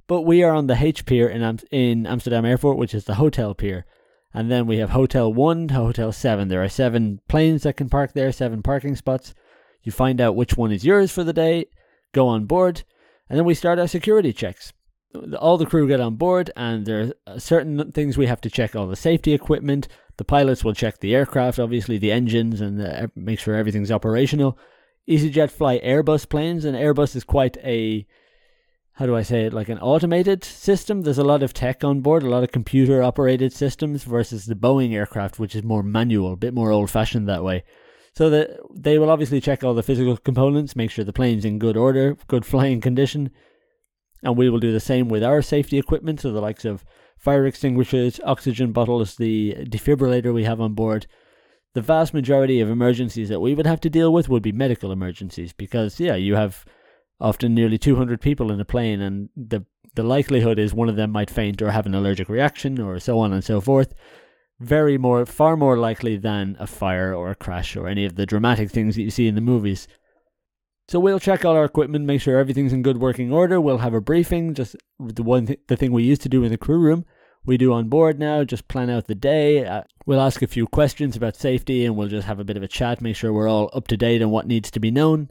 [0.07, 3.15] But we are on the H pier in, Am- in Amsterdam Airport, which is the
[3.15, 3.85] hotel pier.
[4.33, 6.47] And then we have Hotel 1 to Hotel 7.
[6.47, 9.33] There are seven planes that can park there, seven parking spots.
[9.83, 11.65] You find out which one is yours for the day,
[12.13, 12.83] go on board,
[13.29, 14.73] and then we start our security checks.
[15.37, 18.75] All the crew get on board, and there are certain things we have to check
[18.75, 23.07] all the safety equipment, the pilots will check the aircraft, obviously the engines, and uh,
[23.15, 24.57] make sure everything's operational.
[25.09, 28.05] EasyJet fly Airbus planes, and Airbus is quite a
[28.93, 31.01] how do I say it, like an automated system.
[31.01, 34.55] There's a lot of tech on board, a lot of computer operated systems versus the
[34.55, 37.63] Boeing aircraft, which is more manual, a bit more old fashioned that way.
[38.15, 41.57] So that they will obviously check all the physical components, make sure the plane's in
[41.57, 43.31] good order, good flying condition.
[44.21, 46.85] And we will do the same with our safety equipment, so the likes of
[47.17, 51.07] fire extinguishers, oxygen bottles, the defibrillator we have on board.
[51.73, 54.91] The vast majority of emergencies that we would have to deal with would be medical
[54.91, 56.63] emergencies because, yeah, you have
[57.23, 61.11] often nearly 200 people in a plane, and the, the likelihood is one of them
[61.11, 63.93] might faint or have an allergic reaction or so on and so forth.
[64.59, 68.25] Very more, far more likely than a fire or a crash or any of the
[68.25, 69.87] dramatic things that you see in the movies.
[70.89, 73.59] So we'll check all our equipment, make sure everything's in good working order.
[73.59, 76.51] We'll have a briefing, just the one th- the thing we used to do in
[76.51, 77.05] the crew room.
[77.45, 79.65] We do on board now, just plan out the day.
[79.65, 82.63] Uh, we'll ask a few questions about safety and we'll just have a bit of
[82.63, 85.29] a chat, make sure we're all up to date on what needs to be known.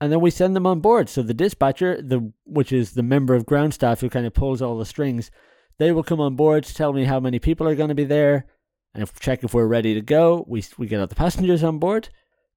[0.00, 1.08] And then we send them on board.
[1.08, 4.62] So the dispatcher, the which is the member of ground staff who kind of pulls
[4.62, 5.30] all the strings,
[5.78, 8.04] they will come on board to tell me how many people are going to be
[8.04, 8.46] there,
[8.94, 10.44] and if, check if we're ready to go.
[10.48, 12.10] We we get all the passengers on board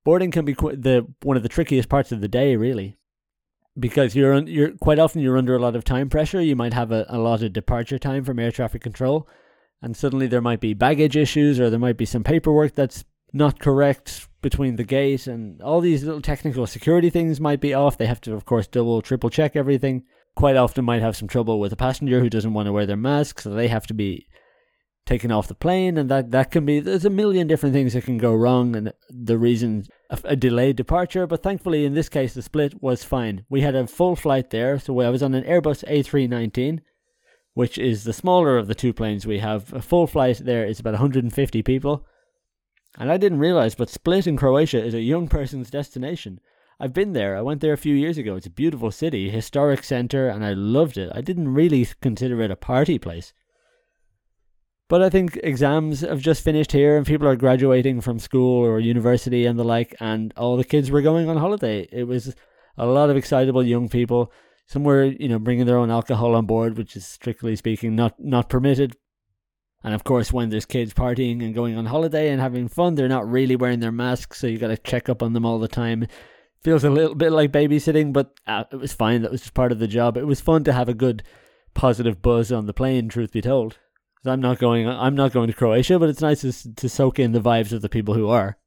[0.04, 2.98] boarding can be qu- the one of the trickiest parts of the day, really,
[3.78, 6.42] because you're un- you're quite often you're under a lot of time pressure.
[6.42, 9.28] You might have a, a lot of departure time from air traffic control,
[9.82, 13.60] and suddenly there might be baggage issues or there might be some paperwork that's not
[13.60, 17.98] correct between the gate and all these little technical security things might be off.
[17.98, 20.04] They have to, of course, double, triple check everything.
[20.36, 22.98] Quite often might have some trouble with a passenger who doesn't want to wear their
[22.98, 24.28] mask, so they have to be
[25.06, 28.06] taken off the plane, and that that can be there's a million different things that
[28.06, 31.28] can go wrong, and the reason a, a, delayed departure.
[31.28, 33.46] But thankfully, in this case, the split was fine.
[33.50, 36.80] We had a full flight there, so I was on an Airbus A319,
[37.54, 39.74] which is the smaller of the two planes we have.
[39.74, 42.06] A full flight there is about 150 people,
[42.98, 46.40] and I didn't realize, but Split in Croatia is a young person's destination.
[46.80, 47.38] I've been there.
[47.38, 48.36] I went there a few years ago.
[48.36, 51.12] It's a beautiful city, historic center, and I loved it.
[51.14, 53.34] I didn't really consider it a party place.
[54.90, 58.80] But I think exams have just finished here and people are graduating from school or
[58.80, 61.88] university and the like, and all the kids were going on holiday.
[61.92, 62.36] It was
[62.78, 64.34] a lot of excitable young people.
[64.66, 68.20] Some were, you know, bringing their own alcohol on board, which is strictly speaking not,
[68.20, 68.98] not permitted.
[69.84, 73.08] And of course, when there's kids partying and going on holiday and having fun, they're
[73.08, 75.68] not really wearing their masks, so you got to check up on them all the
[75.68, 76.08] time.
[76.64, 79.24] Feels a little bit like babysitting, but uh, it was fine.
[79.24, 80.18] That was just part of the job.
[80.18, 81.24] It was fun to have a good,
[81.74, 83.10] positive buzz on the plane.
[83.10, 83.80] Truth be told.
[84.24, 84.88] I'm not going.
[84.88, 87.82] I'm not going to Croatia, but it's nice to, to soak in the vibes of
[87.82, 88.58] the people who are.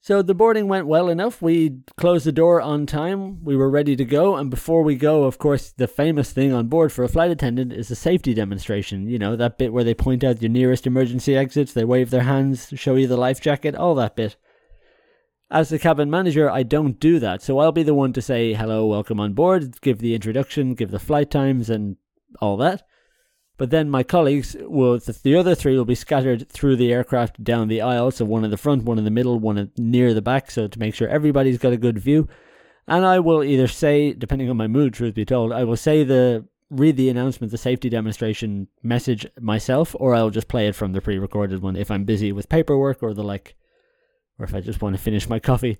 [0.00, 1.42] So the boarding went well enough.
[1.42, 3.44] We closed the door on time.
[3.44, 4.36] We were ready to go.
[4.36, 7.72] And before we go, of course, the famous thing on board for a flight attendant
[7.72, 9.08] is a safety demonstration.
[9.08, 12.22] You know, that bit where they point out your nearest emergency exits, they wave their
[12.22, 14.36] hands, show you the life jacket, all that bit.
[15.50, 17.42] As the cabin manager, I don't do that.
[17.42, 20.90] So I'll be the one to say hello, welcome on board, give the introduction, give
[20.90, 21.96] the flight times, and
[22.40, 22.82] all that.
[23.58, 27.68] But then my colleagues will, the other three will be scattered through the aircraft down
[27.68, 28.12] the aisle.
[28.12, 30.50] So one in the front, one in the middle, one near the back.
[30.50, 32.28] So to make sure everybody's got a good view.
[32.86, 36.04] And I will either say, depending on my mood, truth be told, I will say
[36.04, 40.92] the read the announcement, the safety demonstration message myself, or I'll just play it from
[40.92, 43.56] the pre recorded one if I'm busy with paperwork or the like,
[44.38, 45.78] or if I just want to finish my coffee.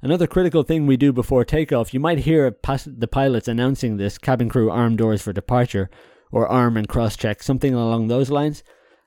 [0.00, 4.48] Another critical thing we do before takeoff, you might hear the pilots announcing this cabin
[4.48, 5.90] crew arm doors for departure,
[6.30, 8.62] or arm and cross check, something along those lines.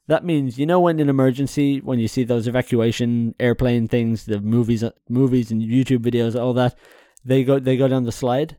[0.08, 4.40] That means you know when in emergency, when you see those evacuation airplane things, the
[4.40, 6.76] movies, movies and YouTube videos, all that,
[7.24, 8.58] they go they go down the slide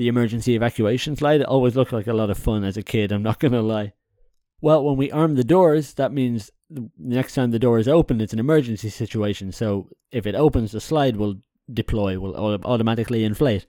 [0.00, 1.42] the emergency evacuation slide.
[1.42, 3.92] It always looked like a lot of fun as a kid, I'm not to lie.
[4.62, 8.18] Well, when we arm the doors, that means the next time the door is open,
[8.18, 9.52] it's an emergency situation.
[9.52, 11.34] So if it opens, the slide will
[11.70, 13.66] deploy, will automatically inflate.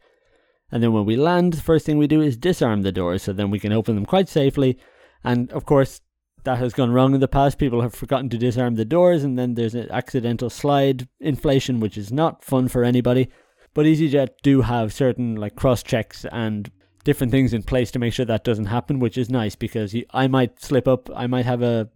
[0.72, 3.34] And then when we land, the first thing we do is disarm the doors so
[3.34, 4.78] then we can open them quite safely.
[5.24, 6.02] And of course,
[6.44, 7.58] that has gone wrong in the past.
[7.58, 11.98] People have forgotten to disarm the doors, and then there's an accidental slide inflation, which
[11.98, 13.30] is not fun for anybody.
[13.74, 16.72] But EasyJet do have certain like cross checks and
[17.04, 20.28] different things in place to make sure that doesn't happen, which is nice because I
[20.28, 21.90] might slip up, I might have a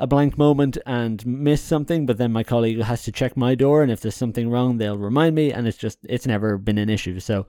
[0.00, 3.82] a blank moment and miss something, but then my colleague has to check my door,
[3.82, 6.88] and if there's something wrong, they'll remind me, and it's just it's never been an
[6.88, 7.18] issue.
[7.18, 7.46] So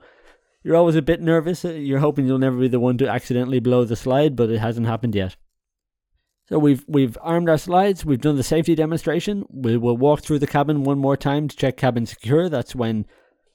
[0.62, 1.64] you're always a bit nervous.
[1.64, 4.58] Uh, you're hoping you'll never be the one to accidentally blow the slide, but it
[4.58, 5.36] hasn't happened yet.
[6.48, 8.04] So we've we've armed our slides.
[8.04, 9.44] We've done the safety demonstration.
[9.48, 12.48] We will walk through the cabin one more time to check cabin secure.
[12.48, 13.06] That's when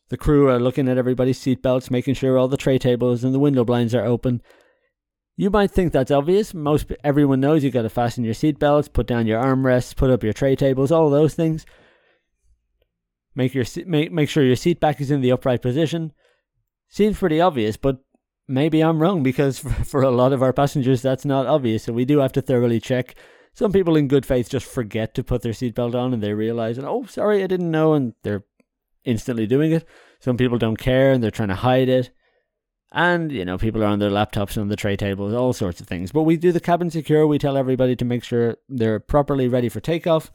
[0.10, 3.40] the crew are looking at everybody's seatbelts, making sure all the tray tables and the
[3.40, 4.42] window blinds are open.
[5.36, 6.54] You might think that's obvious.
[6.54, 10.24] Most everyone knows you've got to fasten your seatbelts, put down your armrests, put up
[10.24, 11.66] your tray tables, all those things.
[13.36, 16.14] Make your make make sure your seat back is in the upright position.
[16.90, 18.00] Seems pretty obvious, but
[18.48, 21.84] maybe I'm wrong because for, a lot of our passengers that's not obvious.
[21.84, 23.16] So we do have to thoroughly check.
[23.54, 26.78] Some people in good faith just forget to put their seatbelt on and they realize,
[26.78, 28.44] oh, sorry, I didn't know, and they're
[29.06, 29.88] instantly doing it.
[30.20, 32.12] Some people don't care and they're trying to hide it.
[32.92, 35.82] And, you know, people are on their laptops and on the tray tables, all sorts
[35.82, 36.12] of things.
[36.12, 37.28] But we do the cabin secure.
[37.28, 40.32] We tell everybody to make sure they're properly ready for takeoff.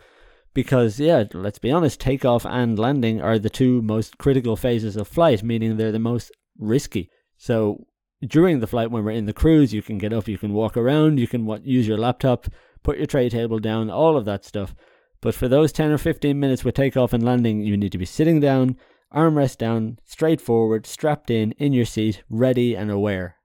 [0.52, 5.06] Because, yeah, let's be honest, takeoff and landing are the two most critical phases of
[5.06, 7.10] flight, meaning they're the most risky.
[7.36, 7.86] So
[8.26, 10.76] during the flight, when we're in the cruise, you can get up, you can walk
[10.76, 12.46] around, you can what, use your laptop,
[12.82, 14.74] put your tray table down, all of that stuff.
[15.20, 18.06] But for those 10 or 15 minutes with takeoff and landing, you need to be
[18.06, 18.76] sitting down,
[19.14, 23.36] armrest down, straight forward, strapped in, in your seat, ready and aware.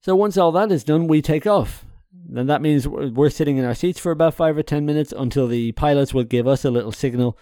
[0.00, 1.84] So once all that is done, we take off.
[2.28, 5.46] Then that means we're sitting in our seats for about 5 or 10 minutes until
[5.46, 7.38] the pilots will give us a little signal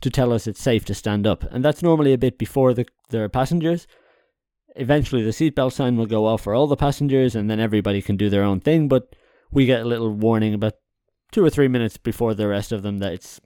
[0.00, 1.44] to tell us it's safe to stand up.
[1.50, 3.86] And that's normally a bit before the, the passengers.
[4.78, 8.16] Eventually, the seatbelt sign will go off for all the passengers, and then everybody can
[8.16, 8.88] do their own thing.
[8.88, 9.14] But
[9.50, 10.74] we get a little warning about
[11.32, 13.40] two or three minutes before the rest of them that it's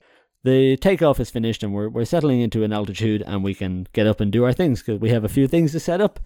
[0.44, 4.06] the takeoff is finished and we're, we're settling into an altitude and we can get
[4.06, 6.18] up and do our things because we have a few things to set up,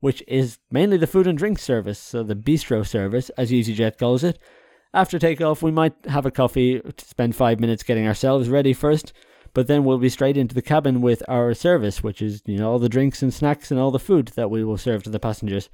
[0.00, 4.22] which is mainly the food and drink service, so the bistro service, as EasyJet calls
[4.22, 4.38] it.
[4.94, 9.12] After takeoff, we might have a coffee, spend five minutes getting ourselves ready first,
[9.56, 12.70] but then we'll be straight into the cabin with our service, which is, you know,
[12.70, 15.18] all the drinks and snacks and all the food that we will serve to the
[15.18, 15.68] passengers.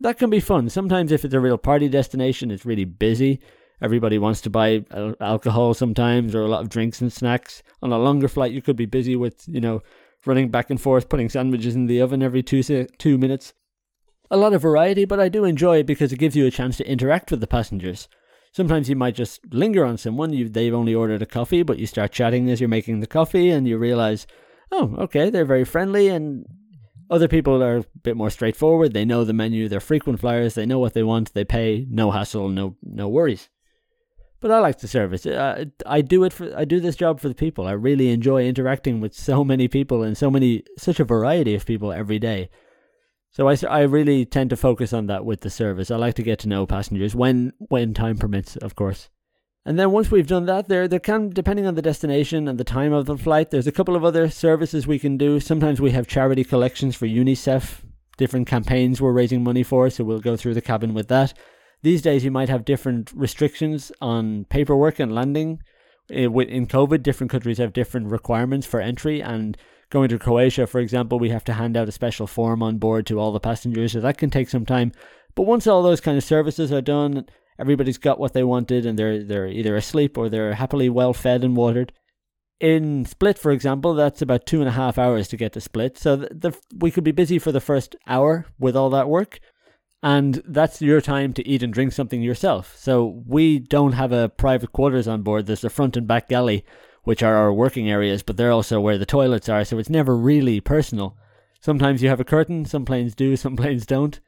[0.00, 0.68] That can be fun.
[0.68, 3.40] Sometimes, if it's a real party destination, it's really busy
[3.82, 7.62] Everybody wants to buy uh, alcohol sometimes or a lot of drinks and snacks.
[7.82, 9.82] On a longer flight, you could be busy with, you know,
[10.26, 13.54] running back and forth, putting sandwiches in the oven every two, two minutes.
[14.30, 16.76] A lot of variety, but I do enjoy it because it gives you a chance
[16.76, 18.06] to interact with the passengers.
[18.52, 20.32] Sometimes you might just linger on someone.
[20.32, 23.50] You, they've only ordered a coffee, but you start chatting as you're making the coffee
[23.50, 24.26] and you realize,
[24.72, 26.08] oh, okay, they're very friendly.
[26.08, 26.46] And
[27.08, 28.92] other people are a bit more straightforward.
[28.92, 32.10] They know the menu, they're frequent flyers, they know what they want, they pay, no
[32.10, 33.48] hassle, no, no worries.
[34.40, 35.26] But I like the service.
[35.26, 37.66] I, I do it for I do this job for the people.
[37.66, 41.66] I really enjoy interacting with so many people and so many such a variety of
[41.66, 42.48] people every day.
[43.30, 45.90] So I, I really tend to focus on that with the service.
[45.90, 49.08] I like to get to know passengers when when time permits, of course.
[49.64, 52.64] And then once we've done that, there there can depending on the destination and the
[52.64, 55.38] time of the flight, there's a couple of other services we can do.
[55.38, 57.82] Sometimes we have charity collections for UNICEF,
[58.16, 61.32] different campaigns we're raising money for, so we'll go through the cabin with that.
[61.82, 65.62] These days, you might have different restrictions on paperwork and landing.
[66.10, 69.56] Eh, in COVID, different countries have different requirements for entry, and
[69.90, 73.06] going to Croatia, for example, we have to hand out a special form on board
[73.06, 74.92] to all the passengers, so that can take some time.
[75.34, 77.26] But once all those kind of services are done,
[77.58, 81.44] everybody's got what they wanted, and they're they're either asleep or they're happily well fed
[81.44, 81.92] and watered.
[82.60, 85.96] In Split, for example, that's about two and a half hours to get to Split.
[85.96, 89.40] So the, the, we could be busy for the first hour with all that work.
[90.02, 92.74] And that's your time to eat and drink something yourself.
[92.76, 95.46] So we don't have a private quarters on board.
[95.46, 96.64] There's a front and back galley,
[97.04, 99.64] which are our working areas, but they're also where the toilets are.
[99.64, 101.16] So it's never really personal.
[101.60, 102.64] Sometimes you have a curtain.
[102.64, 103.36] Some planes do.
[103.44, 104.20] Some planes don't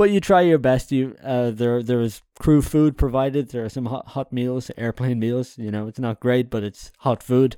[0.00, 0.92] but you try your best.
[0.92, 3.50] You uh, there there is crew food provided.
[3.50, 5.58] There are some hot, hot meals, airplane meals.
[5.58, 7.54] You know, it's not great, but it's hot food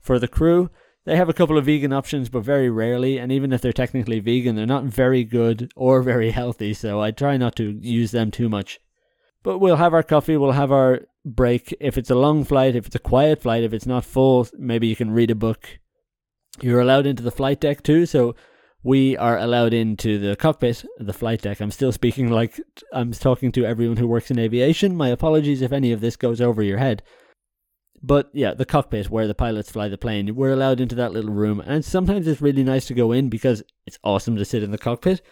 [0.00, 0.68] for the crew.
[1.04, 3.18] They have a couple of vegan options, but very rarely.
[3.18, 6.74] And even if they're technically vegan, they're not very good or very healthy.
[6.74, 8.80] So I try not to use them too much.
[9.44, 10.36] But we'll have our coffee.
[10.36, 11.76] We'll have our break.
[11.80, 14.86] If it's a long flight, if it's a quiet flight, if it's not full, maybe
[14.86, 15.78] you can read a book.
[16.62, 18.06] You're allowed into the flight deck too.
[18.06, 18.34] So
[18.82, 21.60] we are allowed into the cockpit, the flight deck.
[21.60, 22.60] I'm still speaking like
[22.92, 24.96] I'm talking to everyone who works in aviation.
[24.96, 27.02] My apologies if any of this goes over your head.
[28.02, 31.32] But yeah, the cockpit where the pilots fly the plane, we're allowed into that little
[31.32, 31.60] room.
[31.60, 34.78] And sometimes it's really nice to go in because it's awesome to sit in the
[34.78, 35.22] cockpit,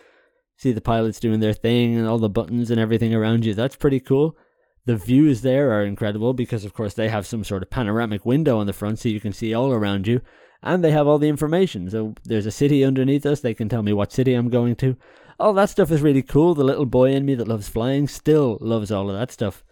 [0.56, 3.54] see the pilots doing their thing and all the buttons and everything around you.
[3.54, 4.36] That's pretty cool.
[4.86, 8.58] The views there are incredible because, of course, they have some sort of panoramic window
[8.58, 10.20] on the front so you can see all around you
[10.64, 11.88] and they have all the information.
[11.90, 13.40] So there's a city underneath us.
[13.40, 14.96] They can tell me what city I'm going to.
[15.38, 16.54] All that stuff is really cool.
[16.54, 19.62] The little boy in me that loves flying still loves all of that stuff.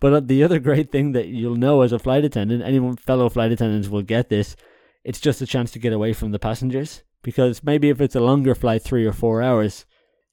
[0.00, 3.28] But uh, the other great thing that you'll know as a flight attendant, anyone fellow
[3.28, 4.56] flight attendants will get this,
[5.04, 7.04] it's just a chance to get away from the passengers.
[7.22, 9.86] Because maybe if it's a longer flight, three or four hours,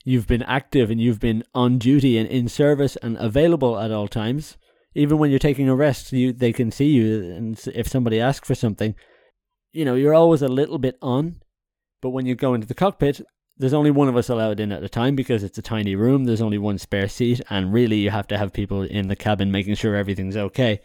[0.06, 4.08] you've been active and you've been on duty and in service and available at all
[4.08, 4.56] times.
[4.94, 8.48] Even when you're taking a rest, you they can see you, and if somebody asks
[8.48, 8.96] for something,
[9.74, 11.42] you know, you're always a little bit on,
[12.02, 13.20] but when you go into the cockpit,
[13.58, 16.24] there's only one of us allowed in at a time because it's a tiny room.
[16.24, 19.52] There's only one spare seat, and really, you have to have people in the cabin
[19.52, 20.80] making sure everything's okay.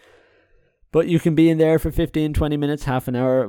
[0.90, 3.48] But you can be in there for 15, 20 minutes, half an hour.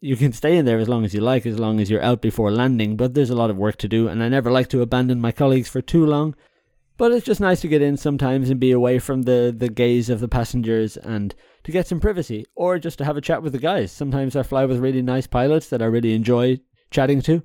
[0.00, 2.22] You can stay in there as long as you like, as long as you're out
[2.22, 2.96] before landing.
[2.96, 5.32] But there's a lot of work to do, and I never like to abandon my
[5.32, 6.36] colleagues for too long.
[6.96, 10.10] But it's just nice to get in sometimes and be away from the, the gaze
[10.10, 11.32] of the passengers and
[11.62, 13.92] to get some privacy or just to have a chat with the guys.
[13.92, 16.58] Sometimes I fly with really nice pilots that I really enjoy
[16.90, 17.44] chatting to.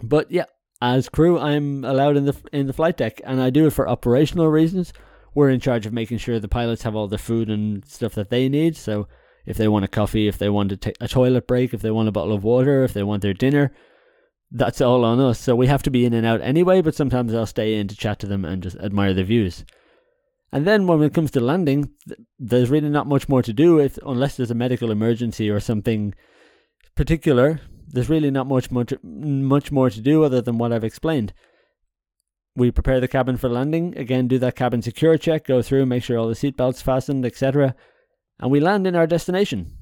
[0.00, 0.44] But yeah,
[0.80, 3.88] as crew, I'm allowed in the in the flight deck, and I do it for
[3.88, 4.92] operational reasons.
[5.34, 8.30] We're in charge of making sure the pilots have all the food and stuff that
[8.30, 8.76] they need.
[8.76, 9.08] So
[9.46, 11.90] if they want a coffee, if they want to take a toilet break, if they
[11.90, 13.72] want a bottle of water, if they want their dinner,
[14.50, 15.38] that's all on us.
[15.38, 16.82] So we have to be in and out anyway.
[16.82, 19.64] But sometimes I'll stay in to chat to them and just admire the views.
[20.52, 21.90] And then when it comes to landing,
[22.38, 26.14] there's really not much more to do if, unless there's a medical emergency or something
[26.94, 27.60] particular.
[27.88, 31.32] There's really not much much much more to do other than what I've explained.
[32.56, 33.96] We prepare the cabin for landing.
[33.98, 37.74] Again, do that cabin secure check, go through, make sure all the seatbelts fastened, etc.
[38.38, 39.78] And we land in our destination.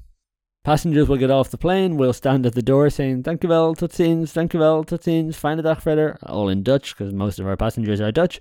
[0.63, 1.97] Passengers will get off the plane.
[1.97, 6.17] We'll stand at the door saying "Dankjewel, tot ziens, dankjewel, tot ziens, fijne dag verder,"
[6.23, 8.39] all in Dutch because most of our passengers are Dutch.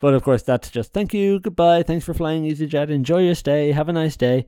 [0.00, 3.72] But of course, that's just thank you, goodbye, thanks for flying EasyJet, enjoy your stay,
[3.72, 4.46] have a nice day.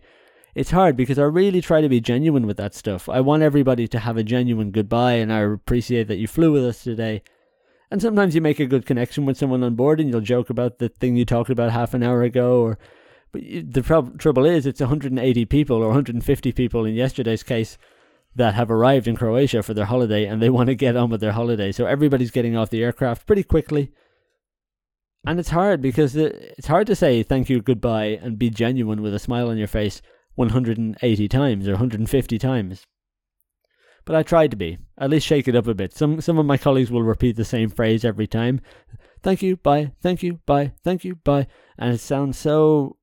[0.55, 3.09] It's hard because I really try to be genuine with that stuff.
[3.09, 6.65] I want everybody to have a genuine goodbye, and I appreciate that you flew with
[6.65, 7.23] us today.
[7.91, 10.79] And sometimes you make a good connection with someone on board, and you'll joke about
[10.79, 12.61] the thing you talked about half an hour ago.
[12.61, 12.79] Or,
[13.33, 17.79] but the prob- trouble is, it's 180 people or 150 people in yesterday's case
[18.35, 21.21] that have arrived in Croatia for their holiday, and they want to get on with
[21.21, 21.73] their holiday.
[21.73, 23.93] So everybody's getting off the aircraft pretty quickly
[25.27, 29.15] and it's hard because it's hard to say thank you, goodbye, and be genuine with
[29.15, 30.01] a smile on your face
[30.37, 32.85] 180 times or 150 times.
[34.05, 34.79] But I tried to be.
[34.99, 35.93] At least shake it up a bit.
[35.93, 38.61] Some some of my colleagues will repeat the same phrase every time.
[39.23, 41.49] Thank you, bye, thank you, bye, thank you, bye.
[41.77, 42.97] And it sounds so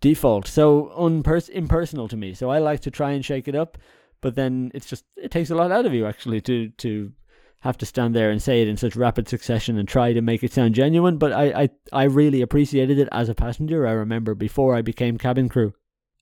[0.00, 2.34] default, so unpers- impersonal to me.
[2.34, 3.78] So I like to try and shake it up,
[4.20, 7.12] but then it's just it takes a lot out of you actually to to
[7.60, 10.42] have to stand there and say it in such rapid succession and try to make
[10.44, 13.86] it sound genuine, but I, I, I really appreciated it as a passenger.
[13.86, 15.74] I remember before I became cabin crew.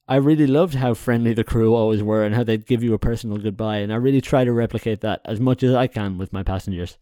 [0.07, 2.99] I really loved how friendly the crew always were and how they'd give you a
[2.99, 6.33] personal goodbye, and I really try to replicate that as much as I can with
[6.33, 6.99] my passengers.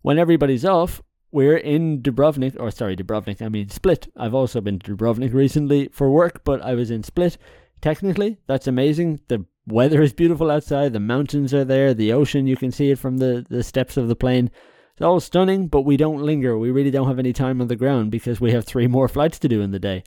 [0.00, 1.02] When everybody's off,
[1.32, 4.08] we're in Dubrovnik, or sorry, Dubrovnik, I mean Split.
[4.16, 7.38] I've also been to Dubrovnik recently for work, but I was in Split.
[7.80, 9.20] Technically, that's amazing.
[9.28, 10.92] The weather is beautiful outside.
[10.92, 11.94] The mountains are there.
[11.94, 14.50] The ocean, you can see it from the, the steps of the plane.
[14.92, 16.58] It's all stunning, but we don't linger.
[16.58, 19.38] We really don't have any time on the ground because we have three more flights
[19.40, 20.04] to do in the day.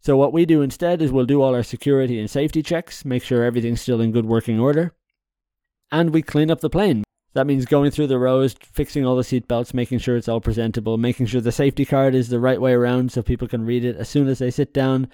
[0.00, 3.24] So what we do instead is we'll do all our security and safety checks, make
[3.24, 4.94] sure everything's still in good working order,
[5.90, 7.05] and we clean up the plane.
[7.36, 10.40] That means going through the rows, fixing all the seat belts, making sure it's all
[10.40, 13.84] presentable, making sure the safety card is the right way around so people can read
[13.84, 15.10] it as soon as they sit down,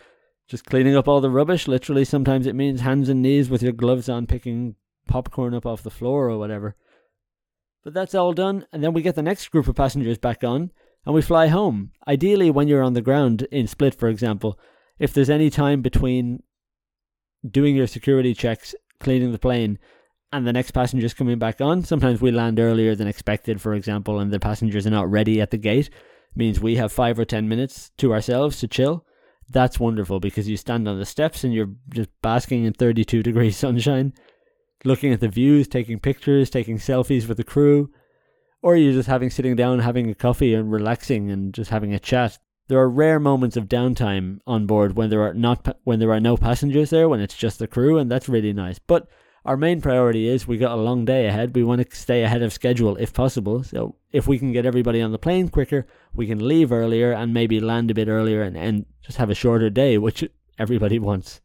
[0.46, 1.66] just cleaning up all the rubbish.
[1.66, 4.76] Literally, sometimes it means hands and knees with your gloves on, picking
[5.08, 6.76] popcorn up off the floor or whatever.
[7.82, 10.70] But that's all done, and then we get the next group of passengers back on,
[11.04, 11.90] and we fly home.
[12.06, 14.56] Ideally, when you're on the ground in Split, for example,
[15.00, 16.44] if there's any time between
[17.44, 19.80] doing your security checks, cleaning the plane,
[20.32, 24.18] and the next passengers coming back on, sometimes we land earlier than expected, for example,
[24.18, 25.88] and the passengers are not ready at the gate.
[25.88, 29.04] It means we have five or ten minutes to ourselves to chill.
[29.50, 33.50] That's wonderful because you stand on the steps and you're just basking in 32 degree
[33.52, 34.14] sunshine
[34.84, 37.90] looking at the views, taking pictures, taking selfies with the crew,
[38.62, 41.98] or you're just having sitting down, having a coffee and relaxing and just having a
[41.98, 42.38] chat.
[42.68, 46.20] There are rare moments of downtime on board when there are not when there are
[46.20, 48.78] no passengers there, when it's just the crew, and that's really nice.
[48.78, 49.08] But
[49.44, 51.54] our main priority is we got a long day ahead.
[51.54, 53.62] We want to stay ahead of schedule if possible.
[53.64, 57.34] So if we can get everybody on the plane quicker, we can leave earlier and
[57.34, 60.24] maybe land a bit earlier and, and just have a shorter day, which
[60.58, 61.40] everybody wants.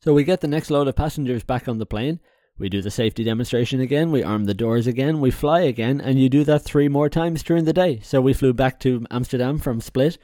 [0.00, 2.20] So we get the next load of passengers back on the plane
[2.58, 6.20] we do the safety demonstration again, we arm the doors again, we fly again, and
[6.20, 7.98] you do that three more times during the day.
[8.00, 10.18] So we flew back to Amsterdam from Split,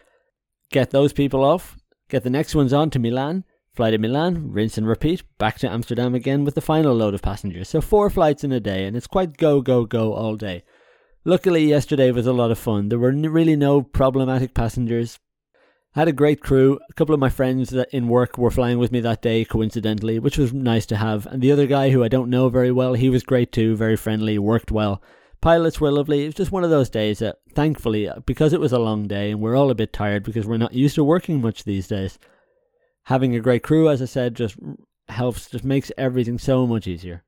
[0.71, 1.77] get those people off,
[2.09, 3.45] get the next ones on to Milan,
[3.75, 7.23] fly to Milan, rinse and repeat, back to Amsterdam again with the final load of
[7.23, 7.69] passengers.
[7.69, 10.63] So four flights in a day, and it's quite go, go, go all day.
[11.25, 12.89] Luckily, yesterday was a lot of fun.
[12.89, 15.19] There were really no problematic passengers.
[15.95, 16.79] I had a great crew.
[16.89, 20.19] A couple of my friends that in work were flying with me that day, coincidentally,
[20.19, 21.27] which was nice to have.
[21.27, 23.97] And the other guy, who I don't know very well, he was great too, very
[23.97, 25.03] friendly, worked well.
[25.41, 26.23] Pilots were lovely.
[26.23, 29.31] It was just one of those days that, thankfully, because it was a long day
[29.31, 32.19] and we're all a bit tired because we're not used to working much these days,
[33.05, 34.57] having a great crew, as I said, just
[35.09, 37.25] helps, just makes everything so much easier.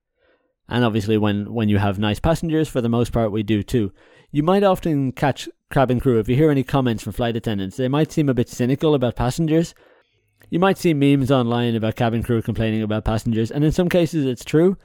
[0.69, 3.93] And obviously, when, when you have nice passengers, for the most part, we do too.
[4.31, 7.89] You might often catch cabin crew, if you hear any comments from flight attendants, they
[7.89, 9.75] might seem a bit cynical about passengers.
[10.51, 14.27] You might see memes online about cabin crew complaining about passengers, and in some cases
[14.27, 14.77] it's true.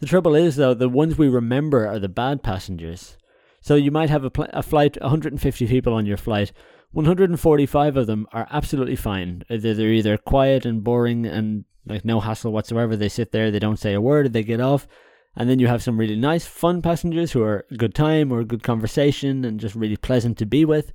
[0.00, 3.16] The trouble is, though, the ones we remember are the bad passengers.
[3.60, 6.52] So you might have a, pl- a flight, 150 people on your flight.
[6.92, 9.44] 145 of them are absolutely fine.
[9.50, 12.96] Uh, they're either quiet and boring and like no hassle whatsoever.
[12.96, 14.86] They sit there, they don't say a word, they get off.
[15.34, 18.62] And then you have some really nice, fun passengers who are good time or good
[18.62, 20.92] conversation and just really pleasant to be with.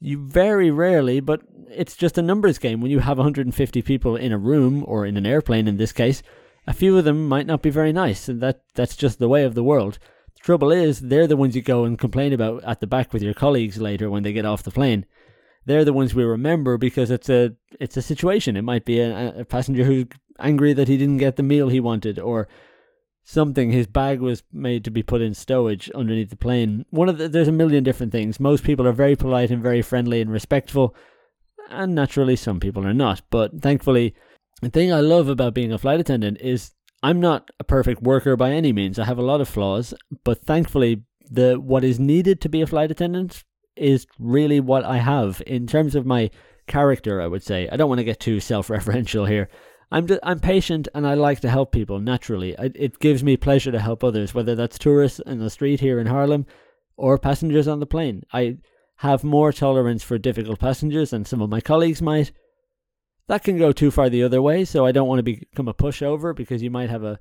[0.00, 1.40] You very rarely, but
[1.70, 2.80] it's just a numbers game.
[2.80, 6.22] When you have 150 people in a room or in an airplane in this case,
[6.66, 9.44] a few of them might not be very nice, and that that's just the way
[9.44, 9.98] of the world.
[10.48, 13.34] Trouble is, they're the ones you go and complain about at the back with your
[13.34, 15.04] colleagues later when they get off the plane.
[15.66, 18.56] They're the ones we remember because it's a it's a situation.
[18.56, 20.06] It might be a, a passenger who's
[20.38, 22.48] angry that he didn't get the meal he wanted, or
[23.24, 23.72] something.
[23.72, 26.86] His bag was made to be put in stowage underneath the plane.
[26.88, 28.40] One of the, there's a million different things.
[28.40, 30.96] Most people are very polite and very friendly and respectful,
[31.68, 33.20] and naturally some people are not.
[33.28, 34.14] But thankfully,
[34.62, 36.72] the thing I love about being a flight attendant is
[37.02, 38.98] I'm not a perfect worker by any means.
[38.98, 39.94] I have a lot of flaws,
[40.24, 43.44] but thankfully, the what is needed to be a flight attendant
[43.76, 46.30] is really what I have in terms of my
[46.66, 47.20] character.
[47.20, 49.48] I would say I don't want to get too self-referential here.
[49.90, 52.58] I'm I'm patient and I like to help people naturally.
[52.58, 55.98] I, it gives me pleasure to help others, whether that's tourists in the street here
[55.98, 56.46] in Haarlem
[56.96, 58.24] or passengers on the plane.
[58.32, 58.58] I
[58.96, 62.32] have more tolerance for difficult passengers than some of my colleagues might.
[63.28, 65.74] That can go too far the other way, so I don't want to become a
[65.74, 67.20] pushover because you might have a,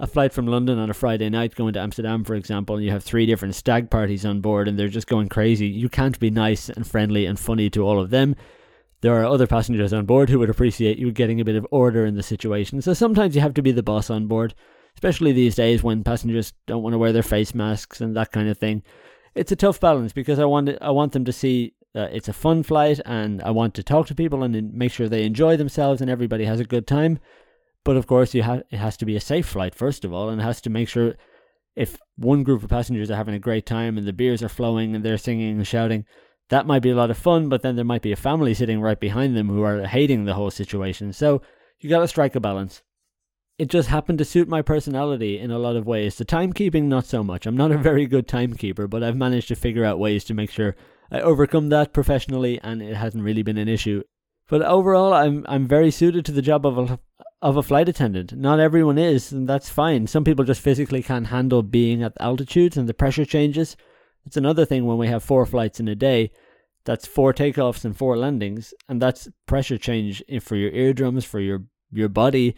[0.00, 2.90] a flight from London on a Friday night going to Amsterdam, for example, and you
[2.90, 5.66] have three different stag parties on board and they're just going crazy.
[5.66, 8.36] You can't be nice and friendly and funny to all of them
[9.00, 12.04] there are other passengers on board who would appreciate you getting a bit of order
[12.04, 12.82] in the situation.
[12.82, 14.54] So sometimes you have to be the boss on board,
[14.94, 18.48] especially these days when passengers don't want to wear their face masks and that kind
[18.48, 18.82] of thing.
[19.34, 22.32] It's a tough balance because I want I want them to see uh, it's a
[22.32, 26.00] fun flight and I want to talk to people and make sure they enjoy themselves
[26.00, 27.18] and everybody has a good time.
[27.84, 30.28] But of course, you ha- it has to be a safe flight first of all,
[30.28, 31.14] and it has to make sure
[31.74, 34.94] if one group of passengers are having a great time and the beers are flowing
[34.94, 36.04] and they're singing and shouting,
[36.50, 38.80] that might be a lot of fun, but then there might be a family sitting
[38.80, 41.12] right behind them who are hating the whole situation.
[41.12, 41.42] So
[41.80, 42.82] you got to strike a balance.
[43.58, 46.16] It just happened to suit my personality in a lot of ways.
[46.16, 47.44] The timekeeping, not so much.
[47.44, 50.50] I'm not a very good timekeeper, but I've managed to figure out ways to make
[50.50, 50.76] sure
[51.10, 54.02] I overcome that professionally, and it hasn't really been an issue.
[54.48, 56.98] But overall, I'm I'm very suited to the job of a
[57.40, 58.34] of a flight attendant.
[58.34, 60.06] Not everyone is, and that's fine.
[60.06, 63.76] Some people just physically can't handle being at altitudes and the pressure changes.
[64.26, 66.30] It's another thing when we have four flights in a day.
[66.84, 71.64] That's four takeoffs and four landings, and that's pressure change for your eardrums, for your
[71.92, 72.56] your body.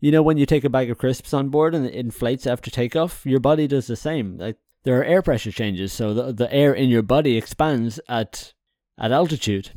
[0.00, 2.70] You know, when you take a bag of crisps on board and it inflates after
[2.70, 4.36] takeoff, your body does the same.
[4.38, 8.54] Like there are air pressure changes, so the the air in your body expands at
[8.96, 9.72] at altitude,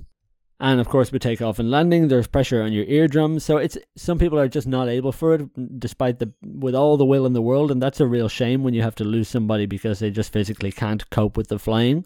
[0.61, 3.43] And of course, with takeoff and landing, there's pressure on your eardrums.
[3.43, 7.05] So it's some people are just not able for it, despite the with all the
[7.05, 9.65] will in the world, and that's a real shame when you have to lose somebody
[9.65, 12.05] because they just physically can't cope with the flying.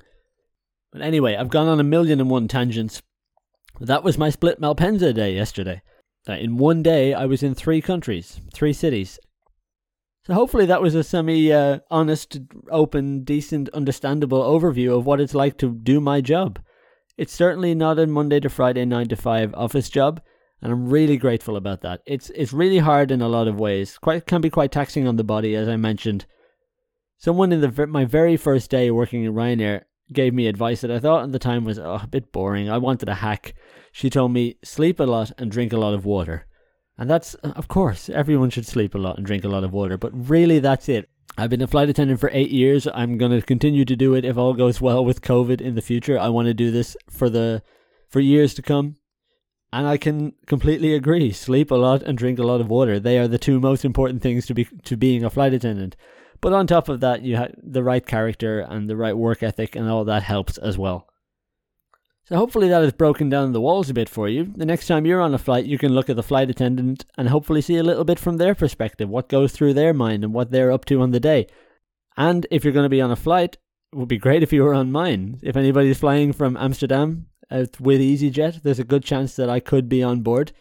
[0.92, 3.02] But anyway, I've gone on a million and one tangents.
[3.82, 5.82] That was my split Malpensa day yesterday.
[6.30, 9.20] Uh, in one day, I was in three countries, three cities.
[10.26, 12.40] So hopefully that was a semi uh, honest,
[12.72, 16.60] open, decent, understandable overview of what it's like to do my job.
[17.18, 20.22] It's certainly not a Monday to Friday 9 to 5 office job,
[20.62, 22.02] and I'm really grateful about that.
[22.06, 23.98] It's it's really hard in a lot of ways.
[23.98, 26.26] Quite can be quite taxing on the body as I mentioned.
[27.18, 29.82] Someone in the my very first day working in Ryanair
[30.14, 32.70] gave me advice that I thought at the time was oh, a bit boring.
[32.70, 33.56] I wanted a hack.
[33.92, 36.48] She told me sleep a lot and drink a lot of water.
[36.98, 39.74] And that's, uh, of course, everyone should sleep a lot and drink a lot of
[39.74, 41.10] water, but really that's it.
[41.38, 42.88] I've been a flight attendant for eight years.
[42.94, 45.82] I'm going to continue to do it if all goes well with COVID in the
[45.82, 46.20] future.
[46.20, 47.64] I want to do this for the
[48.10, 48.98] for years to come.
[49.72, 51.32] And I can completely agree.
[51.32, 53.00] Sleep a lot and drink a lot of water.
[53.00, 55.96] They are the two most important things to be to being a flight attendant.
[56.40, 59.76] But on top of that, you have the right character and the right work ethic,
[59.76, 61.08] and all that helps as well.
[62.26, 64.54] So hopefully that has broken down the walls a bit for you.
[64.56, 67.28] The next time you're on a flight, you can look at the flight attendant and
[67.28, 70.50] hopefully see a little bit from their perspective, what goes through their mind and what
[70.50, 71.48] they're up to on the day.
[72.16, 73.58] And if you're going to be on a flight,
[73.92, 75.40] it would be great if you were on mine.
[75.44, 80.02] If anybody's flying from Amsterdam with EasyJet, there's a good chance that I could be
[80.02, 80.54] on board.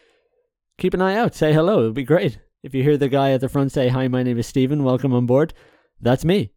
[0.77, 2.39] Keep an eye out, say hello, it would be great.
[2.61, 5.13] If you hear the guy at the front say, Hi, my name is Stephen, welcome
[5.13, 5.53] on board,
[6.01, 6.52] that's me.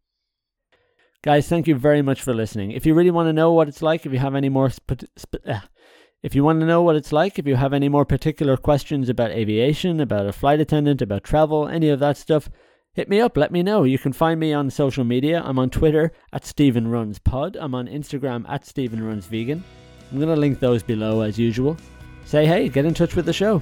[1.26, 2.70] Guys, thank you very much for listening.
[2.70, 5.10] If you really want to know what it's like, if you have any more, sp-
[5.18, 5.58] sp- uh,
[6.22, 9.08] if you want to know what it's like, if you have any more particular questions
[9.08, 12.48] about aviation, about a flight attendant, about travel, any of that stuff,
[12.92, 13.36] hit me up.
[13.36, 13.82] Let me know.
[13.82, 15.42] You can find me on social media.
[15.44, 17.56] I'm on Twitter at Stephen Runs Pod.
[17.58, 19.64] I'm on Instagram at Stephen Runs Vegan.
[20.12, 21.76] I'm going to link those below as usual.
[22.24, 23.60] Say hey, get in touch with the show.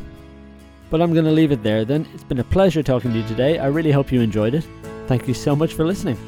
[0.90, 2.06] But I'm going to leave it there then.
[2.12, 3.58] It's been a pleasure talking to you today.
[3.58, 4.66] I really hope you enjoyed it.
[5.06, 6.18] Thank you so much for listening.